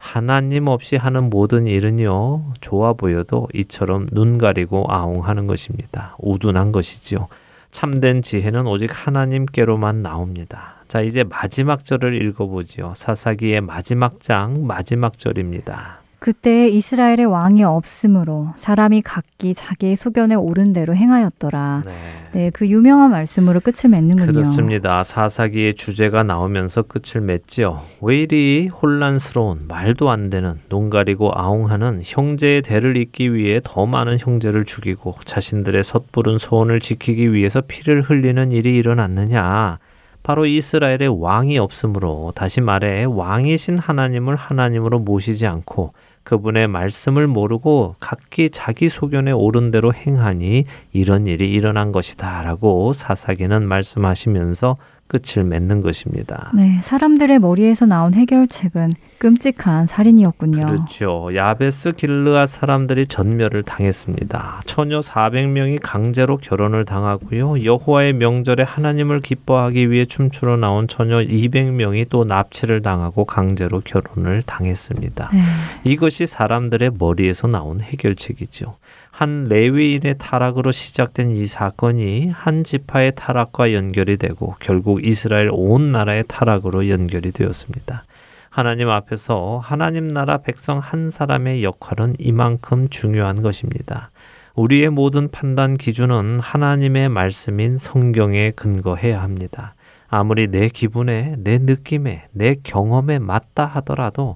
하나님 0.06 0.68
없이 0.68 0.98
하는 0.98 1.32
모든 1.32 1.66
일은요, 1.66 2.54
좋아 2.62 2.94
보여도 2.94 3.48
이처럼 3.56 4.06
눈 4.12 4.38
가리고 4.38 4.86
아웅하는 4.88 5.48
것입니다. 5.48 6.16
우둔한 6.20 6.72
것이지요. 6.72 7.28
참된 7.72 8.22
지혜는 8.22 8.68
오직 8.68 8.92
하나님께로만 8.94 10.04
나옵니다. 10.04 10.76
자, 10.88 11.02
이제 11.02 11.24
마지막 11.24 11.84
절을 11.84 12.24
읽어보지요. 12.24 12.94
사사기의 12.96 13.62
마지막 13.62 14.22
장, 14.22 14.68
마지막 14.68 15.18
절입니다. 15.18 16.05
그때 16.26 16.68
이스라엘의 16.70 17.26
왕이 17.26 17.64
없으므로 17.64 18.50
사람이 18.56 19.04
각기 19.04 19.54
자기의 19.54 19.96
소견에 19.96 20.34
옳은 20.34 20.74
대로 20.74 20.96
행하였더라. 20.96 21.84
네. 21.86 21.92
네, 22.32 22.50
그 22.50 22.68
유명한 22.68 23.12
말씀으로 23.12 23.60
끝을 23.60 23.92
맺는군요. 23.92 24.32
그렇습니다. 24.32 25.04
사사기의 25.04 25.76
주제가 25.76 26.24
나오면서 26.24 26.82
끝을 26.82 27.22
맺지요. 27.22 27.84
왜 28.02 28.24
이리 28.24 28.70
혼란스러운 28.70 29.68
말도 29.68 30.10
안 30.10 30.32
되는 30.32 30.60
눈 30.68 30.90
가리고 30.90 31.30
아웅하는 31.32 32.02
형제의 32.04 32.64
대를 32.64 32.98
잇기 32.98 33.32
위해 33.36 33.62
더 33.64 33.86
많은 33.86 34.18
형제를 34.18 34.66
죽이고 34.66 35.14
자신들의 35.26 35.84
섣부른 35.84 36.40
소원을 36.40 36.80
지키기 36.80 37.34
위해서 37.34 37.62
피를 37.62 38.02
흘리는 38.02 38.52
일이 38.52 38.76
일어났느냐? 38.78 39.78
바로 40.24 40.48
이스라엘의 40.48 41.22
왕이 41.22 41.60
없으므로 41.60 42.34
다시 42.34 42.60
말해 42.60 43.04
왕이신 43.04 43.78
하나님을 43.78 44.36
하나님으로 44.36 44.98
모시지 44.98 45.46
않고 45.46 45.94
그분의 46.26 46.68
말씀을 46.68 47.28
모르고 47.28 47.96
각기 48.00 48.50
자기 48.50 48.90
소견에 48.90 49.32
옳은 49.32 49.72
대로 49.72 49.94
행하니 49.94 50.66
이런 50.92 51.28
일이 51.28 51.52
일어난 51.52 51.92
것이다라고 51.92 52.92
사사기는 52.94 53.66
말씀하시면서 53.68 54.76
끝을 55.08 55.44
맺는 55.44 55.82
것입니다. 55.82 56.52
네, 56.56 56.80
사람들의 56.82 57.40
머리에서 57.40 57.86
나온 57.86 58.14
해결책은 58.14 58.96
끔찍한 59.20 59.88
살인이었군요. 59.88 60.66
그렇죠. 60.66 61.30
야베스 61.34 61.94
길르앗 61.94 62.50
사람들이 62.50 63.08
전멸을 63.08 63.64
당했습니다. 63.64 64.62
처녀 64.66 65.00
400명이 65.00 65.80
강제로 65.82 66.38
결혼을 66.38 66.86
당하고요. 66.86 67.64
여호와의 67.64 68.14
명절에 68.14 68.64
하나님을 68.64 69.22
기뻐하기 69.22 69.90
위해 69.90 70.06
춤추러 70.06 70.58
나온 70.58 70.88
처녀 70.88 71.18
200명이 71.20 72.08
또 72.10 72.26
납치를 72.26 72.82
당하고 72.82 73.26
강제로 73.26 73.82
결혼을 73.82 74.42
당했습니다. 74.42 75.30
네. 75.34 75.42
이것이 75.84 76.26
사람들의 76.26 76.92
머리에서 76.98 77.48
나온 77.48 77.80
해결책이죠. 77.80 78.76
한 79.16 79.46
레위인의 79.46 80.16
타락으로 80.18 80.74
시작된 80.74 81.32
이 81.32 81.46
사건이 81.46 82.32
한 82.32 82.66
지파의 82.66 83.14
타락과 83.16 83.72
연결이 83.72 84.18
되고 84.18 84.56
결국 84.60 85.06
이스라엘 85.06 85.50
온 85.54 85.94
나라의 85.94 86.26
타락으로 86.28 86.90
연결이 86.90 87.32
되었습니다. 87.32 88.04
하나님 88.50 88.90
앞에서 88.90 89.62
하나님 89.64 90.10
나라 90.10 90.40
백성 90.40 90.80
한 90.80 91.10
사람의 91.10 91.64
역할은 91.64 92.16
이만큼 92.20 92.90
중요한 92.90 93.42
것입니다. 93.42 94.12
우리의 94.54 94.90
모든 94.90 95.32
판단 95.32 95.78
기준은 95.78 96.42
하나님의 96.42 97.08
말씀인 97.08 97.78
성경에 97.78 98.52
근거해야 98.52 99.22
합니다. 99.22 99.76
아무리 100.10 100.48
내 100.48 100.68
기분에, 100.68 101.36
내 101.38 101.58
느낌에, 101.58 102.26
내 102.34 102.56
경험에 102.62 103.20
맞다 103.20 103.66
하더라도 103.66 104.36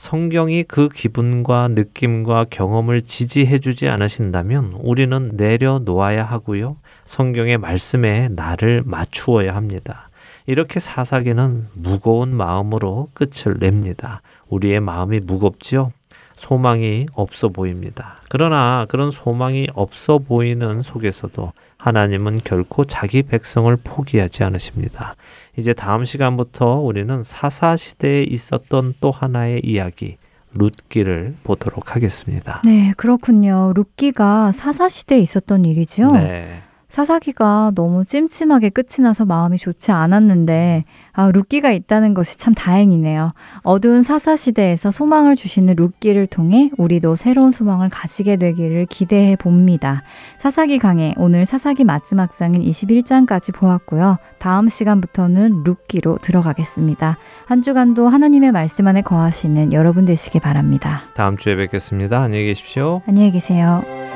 성경이 0.00 0.62
그 0.62 0.88
기분과 0.88 1.68
느낌과 1.68 2.46
경험을 2.48 3.02
지지해 3.02 3.58
주지 3.58 3.86
않으신다면 3.86 4.72
우리는 4.80 5.32
내려놓아야 5.34 6.24
하고요. 6.24 6.78
성경의 7.04 7.58
말씀에 7.58 8.30
나를 8.30 8.82
맞추어야 8.86 9.54
합니다. 9.54 10.08
이렇게 10.46 10.80
사사기는 10.80 11.66
무거운 11.74 12.34
마음으로 12.34 13.10
끝을 13.12 13.58
냅니다. 13.58 14.22
우리의 14.48 14.80
마음이 14.80 15.20
무겁지요? 15.20 15.92
소망이 16.40 17.04
없어 17.12 17.50
보입니다. 17.50 18.16
그러나 18.30 18.86
그런 18.88 19.10
소망이 19.10 19.68
없어 19.74 20.16
보이는 20.16 20.80
속에서도 20.80 21.52
하나님은 21.76 22.40
결코 22.44 22.86
자기 22.86 23.22
백성을 23.22 23.76
포기하지 23.84 24.44
않으십니다. 24.44 25.16
이제 25.58 25.74
다음 25.74 26.06
시간부터 26.06 26.78
우리는 26.78 27.22
사사 27.22 27.76
시대에 27.76 28.22
있었던 28.22 28.94
또 29.00 29.10
하나의 29.10 29.60
이야기, 29.64 30.16
룻기를 30.54 31.36
보도록 31.42 31.94
하겠습니다. 31.94 32.62
네, 32.64 32.94
그렇군요. 32.96 33.74
룻기가 33.76 34.52
사사시대에 34.52 35.18
있었던 35.18 35.66
일이죠. 35.66 36.10
네. 36.12 36.62
사사기가 36.88 37.72
너무 37.74 38.06
찜찜하게 38.06 38.70
끝이 38.70 39.02
나서 39.02 39.26
마음이 39.26 39.58
좋지 39.58 39.92
않았는데 39.92 40.84
아, 41.12 41.30
룻기가 41.32 41.70
있다는 41.72 42.14
것이 42.14 42.36
참 42.38 42.54
다행이네요. 42.54 43.32
어두운 43.62 44.02
사사시대에서 44.02 44.90
소망을 44.90 45.36
주시는 45.36 45.74
룻기를 45.76 46.26
통해 46.26 46.70
우리도 46.76 47.16
새로운 47.16 47.52
소망을 47.52 47.88
가지게 47.88 48.36
되기를 48.36 48.86
기대해 48.86 49.36
봅니다. 49.36 50.02
사사기 50.38 50.78
강의 50.78 51.14
오늘 51.16 51.44
사사기 51.44 51.84
마지막 51.84 52.34
장인 52.34 52.62
21장까지 52.62 53.54
보았고요. 53.54 54.18
다음 54.38 54.68
시간부터는 54.68 55.64
룻기로 55.64 56.18
들어가겠습니다. 56.22 57.18
한 57.46 57.62
주간도 57.62 58.08
하나님의 58.08 58.52
말씀 58.52 58.86
안에 58.86 59.02
거하시는 59.02 59.72
여러분 59.72 60.04
되시기 60.04 60.40
바랍니다. 60.40 61.02
다음 61.14 61.36
주에 61.36 61.56
뵙겠습니다. 61.56 62.20
안녕히 62.22 62.46
계십시오. 62.46 63.02
안녕히 63.06 63.30
계세요. 63.30 64.09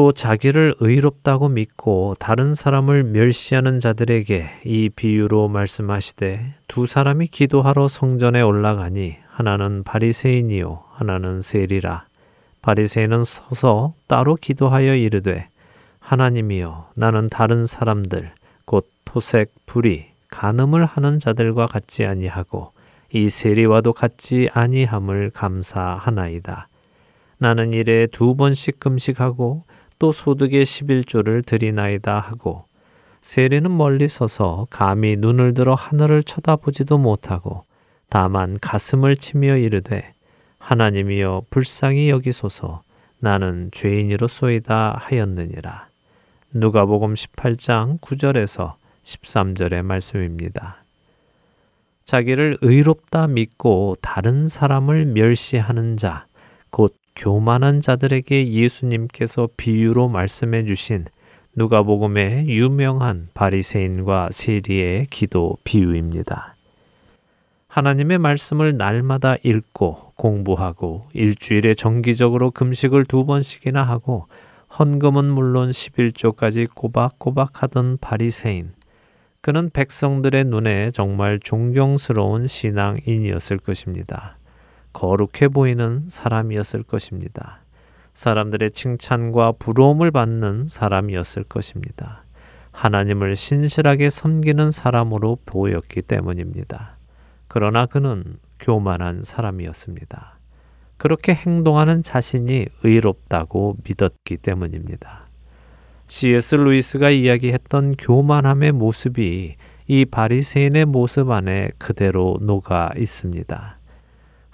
또 0.00 0.12
자기를 0.12 0.76
의롭다고 0.80 1.50
믿고 1.50 2.14
다른 2.18 2.54
사람을 2.54 3.04
멸시하는 3.04 3.80
자들에게 3.80 4.48
이 4.64 4.88
비유로 4.88 5.48
말씀하시되 5.48 6.54
두 6.68 6.86
사람이 6.86 7.26
기도하러 7.26 7.86
성전에 7.86 8.40
올라가니 8.40 9.16
하나는 9.28 9.82
바리새인이요 9.84 10.84
하나는 10.92 11.42
세리라. 11.42 12.06
바리새인은 12.62 13.24
서서 13.24 13.92
따로 14.06 14.36
기도하여 14.36 14.94
이르되 14.94 15.50
하나님이여 15.98 16.92
나는 16.94 17.28
다른 17.28 17.66
사람들 17.66 18.32
곧 18.64 18.88
토색 19.04 19.52
불이 19.66 20.06
간음을 20.30 20.86
하는 20.86 21.18
자들과 21.18 21.66
같지 21.66 22.06
아니하고 22.06 22.72
이 23.12 23.28
세리와도 23.28 23.92
같지 23.92 24.48
아니함을 24.54 25.32
감사하나이다. 25.34 26.68
나는 27.36 27.74
일에 27.74 28.06
두 28.06 28.34
번씩 28.34 28.80
금식하고 28.80 29.64
또 30.00 30.10
소득의 30.10 30.64
11조를 30.64 31.46
드리나이다 31.46 32.18
하고 32.18 32.64
세리는 33.20 33.76
멀리 33.76 34.08
서서 34.08 34.66
감히 34.70 35.16
눈을 35.16 35.54
들어 35.54 35.74
하늘을 35.74 36.22
쳐다보지도 36.24 36.98
못하고 36.98 37.64
다만 38.08 38.58
가슴을 38.60 39.14
치며 39.16 39.58
이르되 39.58 40.14
하나님이여 40.58 41.42
불쌍히 41.50 42.08
여기소서 42.08 42.82
나는 43.18 43.70
죄인이로소이다 43.72 44.96
하였느니라. 44.98 45.88
누가복음 46.52 47.14
18장 47.14 48.00
9절에서 48.00 48.74
13절의 49.04 49.82
말씀입니다. 49.82 50.82
자기를 52.06 52.58
의롭다 52.62 53.26
믿고 53.26 53.96
다른 54.00 54.48
사람을 54.48 55.04
멸시하는 55.04 55.96
자, 55.98 56.26
곧 56.70 56.96
교만한 57.20 57.82
자들에게 57.82 58.50
예수님께서 58.50 59.50
비유로 59.58 60.08
말씀해 60.08 60.64
주신 60.64 61.04
누가복음의 61.54 62.48
유명한 62.48 63.28
바리새인과 63.34 64.30
세리의 64.32 65.08
기도 65.10 65.58
비유입니다. 65.64 66.54
하나님의 67.68 68.16
말씀을 68.16 68.78
날마다 68.78 69.36
읽고 69.42 70.14
공부하고 70.16 71.08
일주일에 71.12 71.74
정기적으로 71.74 72.52
금식을 72.52 73.04
두 73.04 73.26
번씩이나 73.26 73.82
하고 73.82 74.26
헌금은 74.78 75.26
물론 75.26 75.68
11조까지 75.68 76.74
꼬박꼬박 76.74 77.62
하던 77.62 77.98
바리새인. 78.00 78.72
그는 79.42 79.68
백성들의 79.68 80.44
눈에 80.44 80.90
정말 80.92 81.38
존경스러운 81.38 82.46
신앙인이었을 82.46 83.58
것입니다. 83.58 84.38
거룩해 84.92 85.48
보이는 85.48 86.04
사람이었을 86.08 86.82
것입니다. 86.82 87.60
사람들의 88.12 88.70
칭찬과 88.70 89.52
부러움을 89.52 90.10
받는 90.10 90.66
사람이었을 90.68 91.44
것입니다. 91.44 92.24
하나님을 92.72 93.36
신실하게 93.36 94.10
섬기는 94.10 94.70
사람으로 94.70 95.38
보였기 95.46 96.02
때문입니다. 96.02 96.98
그러나 97.48 97.86
그는 97.86 98.38
교만한 98.58 99.22
사람이었습니다. 99.22 100.38
그렇게 100.96 101.34
행동하는 101.34 102.02
자신이 102.02 102.66
의롭다고 102.84 103.76
믿었기 103.84 104.36
때문입니다. 104.36 105.26
C.S. 106.06 106.56
루이스가 106.56 107.10
이야기했던 107.10 107.94
교만함의 107.96 108.72
모습이 108.72 109.56
이 109.86 110.04
바리새인의 110.04 110.84
모습 110.84 111.30
안에 111.30 111.70
그대로 111.78 112.38
녹아 112.40 112.90
있습니다. 112.96 113.79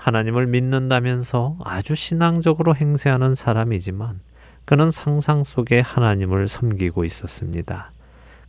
하나님을 0.06 0.46
믿는다면서 0.46 1.56
아주 1.64 1.96
신앙적으로 1.96 2.76
행세하는 2.76 3.34
사람이지만 3.34 4.20
그는 4.64 4.92
상상 4.92 5.42
속에 5.42 5.80
하나님을 5.80 6.46
섬기고 6.46 7.04
있었습니다. 7.04 7.90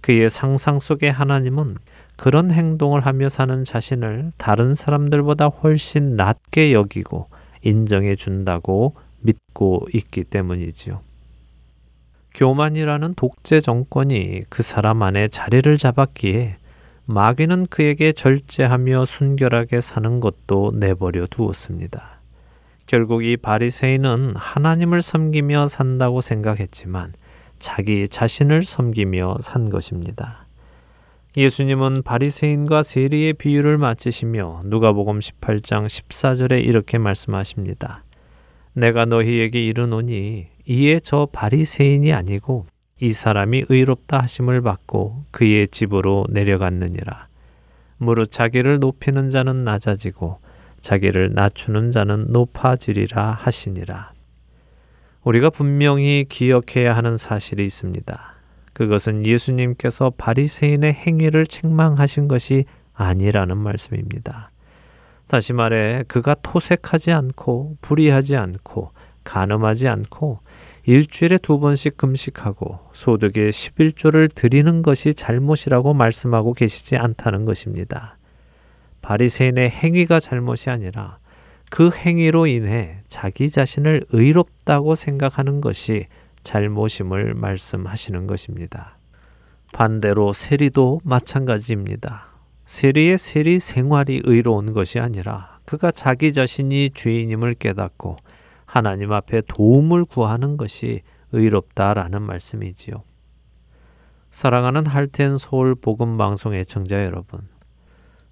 그의 0.02 0.30
상상 0.30 0.80
속의 0.80 1.12
하나님은 1.12 1.78
그런 2.16 2.52
행동을 2.52 3.08
하며 3.08 3.28
사는 3.28 3.64
자신을 3.64 4.34
다른 4.38 4.76
사람들보다 4.76 5.48
훨씬 5.48 6.16
낮게 6.16 6.74
여기고 6.74 7.28
인정해 7.64 8.16
준다고 8.16 8.94
믿고 9.22 9.88
있기 9.96 10.26
때문이지요. 10.26 11.02
교만이라는 12.36 13.16
독재 13.16 13.62
정권이 13.62 14.44
그 14.50 14.62
사람 14.62 15.02
안에 15.02 15.28
자리를 15.30 15.76
잡았기에 15.80 16.58
마귀는 17.10 17.68
그에게 17.68 18.12
절제하며 18.12 19.06
순결하게 19.06 19.80
사는 19.80 20.20
것도 20.20 20.74
내버려 20.76 21.26
두었습니다. 21.28 22.20
결국 22.86 23.24
이 23.24 23.38
바리새인은 23.38 24.34
하나님을 24.36 25.02
섬기며 25.02 25.68
산다고 25.68 26.20
생각했지만 26.20 27.14
자기 27.58 28.10
자신을 28.10 28.64
섬기며 28.64 29.38
산 29.40 29.70
것입니다. 29.70 30.48
예수님은 31.38 32.04
바리새인과 32.04 32.84
세리의 32.84 33.34
비유를 33.34 33.78
마치시며 33.78 34.64
누가복음 34.66 35.20
18장 35.20 35.86
14절에 35.86 36.62
이렇게 36.62 36.98
말씀하십니다. 36.98 38.04
내가 38.74 39.06
너희에게 39.06 39.64
이르노니 39.64 40.48
이에 40.66 41.00
저 41.00 41.28
바리새인이 41.32 42.12
아니고 42.12 42.66
이 43.00 43.12
사람이 43.12 43.66
의롭다 43.70 44.20
하심을 44.20 44.62
받고 44.62 45.26
그의 45.32 45.68
집으로 45.68 46.26
내려갔느니라. 46.30 47.28
무릇 47.98 48.32
자기를 48.32 48.80
높이는 48.80 49.30
자는 49.30 49.64
낮아지고 49.64 50.40
자기를 50.80 51.32
낮추는 51.34 51.92
자는 51.92 52.28
높아지리라 52.30 53.32
하시니라. 53.32 54.14
우리가 55.24 55.50
분명히 55.50 56.26
기억해야 56.28 56.96
하는 56.96 57.18
사실이 57.18 57.66
있습니다. 57.66 58.34
그것은 58.74 59.26
예수님께서 59.26 60.12
바리새인의 60.18 60.94
행위를 60.94 61.48
책망하신 61.48 62.28
것이 62.28 62.66
아니라는 62.94 63.58
말씀입니다. 63.58 64.52
다시 65.28 65.54
말해 65.54 66.04
그가 66.08 66.36
토색하지 66.36 67.12
않고 67.12 67.78
불의하지 67.82 68.38
않고 68.38 68.92
간음하지 69.24 69.88
않고 69.88 70.40
일주일에 70.90 71.38
두 71.38 71.60
번씩 71.60 71.98
금식하고 71.98 72.80
소득의 72.94 73.52
11조를 73.52 74.34
드리는 74.34 74.82
것이 74.82 75.14
잘못이라고 75.14 75.94
말씀하고 75.94 76.54
계시지 76.54 76.96
않다는 76.96 77.44
것입니다. 77.44 78.18
바리새인의 79.02 79.70
행위가 79.70 80.22
잘못이 80.22 80.70
아니라 80.70 81.18
그 81.70 81.92
행위로 81.92 82.48
인해 82.48 83.02
자기 83.10 83.50
자신을 83.50 84.06
의롭다고 84.12 84.96
생각하는 84.96 85.60
것이 85.60 86.06
잘못임을 86.44 87.34
말씀하시는 87.34 88.26
것입니다. 88.26 88.98
반대로 89.74 90.32
세리도 90.32 91.02
마찬가지입니다. 91.04 92.28
세리의 92.66 93.18
세리 93.18 93.60
생활이 93.60 94.22
의로운 94.24 94.72
것이 94.72 95.02
아니라 95.02 95.60
그가 95.66 95.92
자기 95.92 96.32
자신이 96.32 96.92
죄인임을 96.92 97.56
깨닫고 97.56 98.16
하나님 98.68 99.14
앞에 99.14 99.42
도움을 99.48 100.06
구하는 100.06 100.58
것이 100.58 101.02
의롭다라는 101.32 102.22
말씀이지요. 102.22 103.04
사랑하는 104.30 104.86
할텐 104.86 105.38
서울 105.38 105.74
복음 105.74 106.18
방송의 106.18 106.66
청자 106.66 107.04
여러분. 107.06 107.40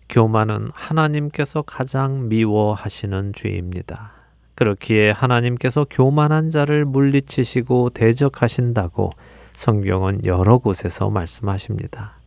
교만은 0.09 0.69
하나님께서 0.73 1.63
가장 1.63 2.27
미워하시는 2.27 3.31
죄입니다. 3.33 4.11
그렇기에 4.55 5.11
하나님께서 5.11 5.85
교만한 5.89 6.49
자를 6.49 6.85
물리치시고 6.85 7.91
대적하신다고 7.91 9.09
성경은 9.53 10.25
여러 10.25 10.57
곳에서 10.57 11.09
말씀하십니다. 11.09 12.19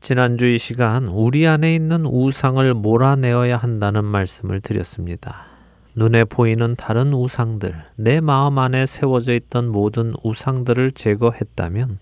지난주 0.00 0.46
이 0.46 0.58
시간 0.58 1.08
우리 1.08 1.46
안에 1.46 1.74
있는 1.74 2.04
우상을 2.04 2.74
몰아내어야 2.74 3.56
한다는 3.56 4.04
말씀을 4.04 4.60
드렸습니다. 4.60 5.49
눈에 5.94 6.24
보이는 6.24 6.76
다른 6.76 7.12
우상들, 7.12 7.74
내 7.96 8.20
마음 8.20 8.58
안에 8.58 8.86
세워져 8.86 9.34
있던 9.34 9.68
모든 9.68 10.14
우상들을 10.22 10.92
제거했다면 10.92 11.98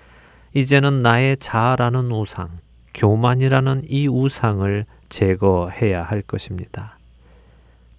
이제는 0.55 1.01
나의 1.01 1.37
자아라는 1.39 2.11
우상, 2.13 2.59
교만이라는 2.95 3.85
이 3.89 4.09
우상을 4.09 4.85
제거해야 5.09 6.03
할 6.03 6.23
것입니다. 6.23 6.99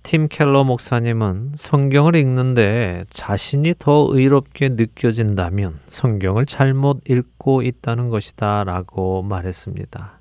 팀 0.03 0.27
켈러 0.27 0.63
목사님은 0.63 1.53
성경을 1.55 2.15
읽는데 2.15 3.03
자신이 3.11 3.73
더 3.77 4.07
의롭게 4.09 4.69
느껴진다면 4.69 5.79
성경을 5.89 6.45
잘못 6.45 7.01
읽고 7.07 7.61
있다는 7.63 8.09
것이다 8.09 8.63
라고 8.63 9.21
말했습니다. 9.23 10.18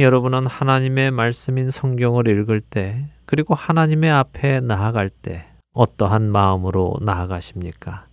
여러분은 0.00 0.46
하나님의 0.46 1.10
말씀인 1.10 1.70
성경을 1.70 2.26
읽을 2.26 2.60
때 2.60 3.06
그리고 3.26 3.54
하나님의 3.54 4.10
앞에 4.10 4.60
나아갈 4.60 5.10
때 5.10 5.46
어떠한 5.74 6.32
마음으로 6.32 6.96
나아가십니까? 7.02 8.06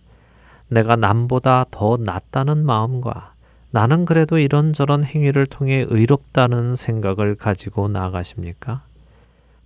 내가 0.68 0.96
남보다 0.96 1.64
더 1.70 1.96
낫다는 1.96 2.66
마음과 2.66 3.32
나는 3.70 4.04
그래도 4.04 4.38
이런저런 4.38 5.02
행위를 5.02 5.46
통해 5.46 5.86
의롭다는 5.88 6.76
생각을 6.76 7.36
가지고 7.36 7.88
나아가십니까? 7.88 8.82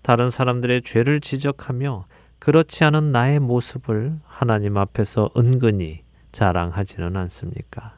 다른 0.03 0.31
사람들의 0.31 0.83
죄를 0.83 1.21
지적하며 1.21 2.05
그렇지 2.39 2.85
않은 2.85 3.11
나의 3.11 3.41
모습을 3.41 4.19
하나님 4.27 4.77
앞에서 4.77 5.31
은근히 5.37 6.03
자랑하지는 6.31 7.17
않습니까? 7.17 7.95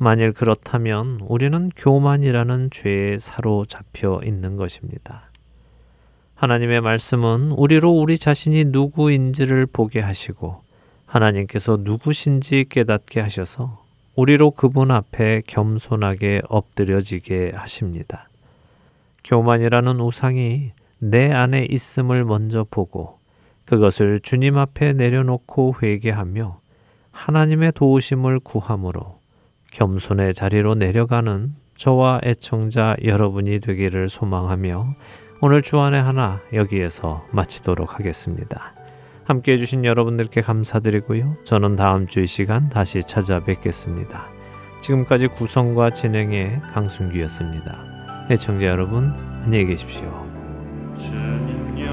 만일 0.00 0.32
그렇다면 0.32 1.18
우리는 1.22 1.70
교만이라는 1.76 2.70
죄에 2.70 3.18
사로잡혀 3.18 4.20
있는 4.24 4.56
것입니다. 4.56 5.28
하나님의 6.36 6.80
말씀은 6.80 7.50
우리로 7.50 7.90
우리 7.90 8.16
자신이 8.16 8.66
누구인지를 8.66 9.66
보게 9.66 9.98
하시고 9.98 10.62
하나님께서 11.04 11.78
누구신지 11.80 12.66
깨닫게 12.68 13.20
하셔서 13.20 13.84
우리로 14.14 14.52
그분 14.52 14.92
앞에 14.92 15.42
겸손하게 15.48 16.42
엎드려지게 16.48 17.52
하십니다. 17.56 18.28
교만이라는 19.24 20.00
우상이 20.00 20.70
내 20.98 21.32
안에 21.32 21.66
있음을 21.68 22.24
먼저 22.24 22.64
보고 22.70 23.18
그것을 23.64 24.20
주님 24.20 24.58
앞에 24.58 24.92
내려놓고 24.92 25.74
회개하며 25.82 26.60
하나님의 27.10 27.72
도우심을 27.72 28.38
구함으로 28.40 29.17
겸손의 29.72 30.34
자리로 30.34 30.74
내려가는 30.74 31.54
저와 31.76 32.20
애청자 32.24 32.96
여러분이 33.04 33.60
되기를 33.60 34.08
소망하며 34.08 34.94
오늘 35.40 35.62
주안의 35.62 36.02
하나 36.02 36.40
여기에서 36.52 37.24
마치도록 37.30 37.94
하겠습니다. 37.94 38.74
함께 39.24 39.52
해주신 39.52 39.84
여러분들께 39.84 40.40
감사드리고요. 40.40 41.36
저는 41.44 41.76
다음 41.76 42.06
주 42.06 42.20
이 42.20 42.26
시간 42.26 42.68
다시 42.68 43.00
찾아뵙겠습니다. 43.00 44.24
지금까지 44.80 45.28
구성과 45.28 45.90
진행의 45.90 46.60
강순기였습니다. 46.72 48.26
애청자 48.30 48.66
여러분, 48.66 49.12
안녕히 49.44 49.66
계십시오. 49.66 50.26
주님여 50.96 51.86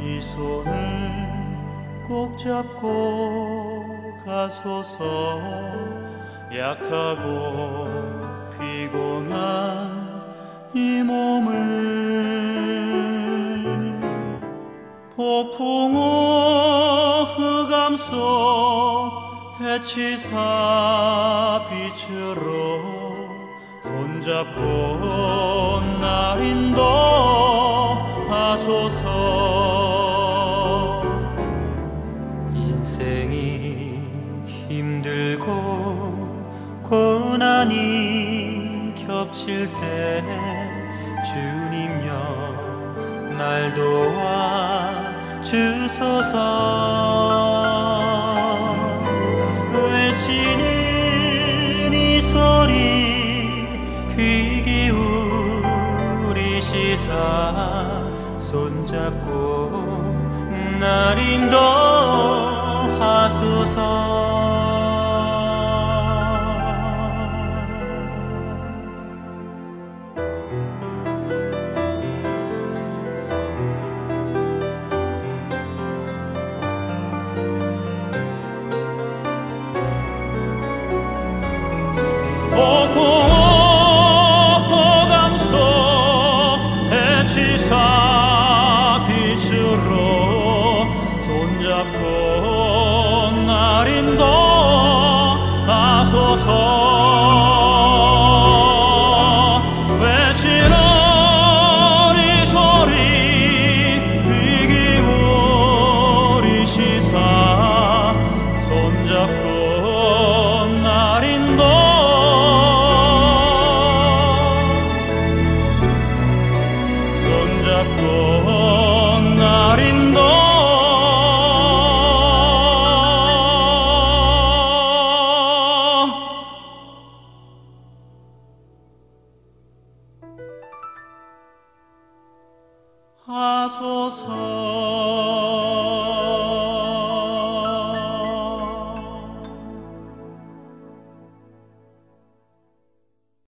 이 0.00 0.20
손을 0.20 0.72
꼭 2.08 2.36
잡고 2.38 4.16
가소서 4.24 5.38
약하고 6.52 7.86
피곤한 8.58 10.10
이 10.74 11.04
몸을 11.04 11.54
폭풍우 15.14 16.00
흑암 17.36 17.96
속 17.96 19.12
해치사 19.60 21.68
빛으로 21.70 22.82
손잡고 23.80 24.60
날 26.00 26.44
인도 26.44 26.82
하소서 28.28 29.29
겹칠 39.30 39.68
때 39.80 40.22
주님여 41.24 42.08
날 43.38 43.72
도와 43.74 44.90
주소서 45.40 47.29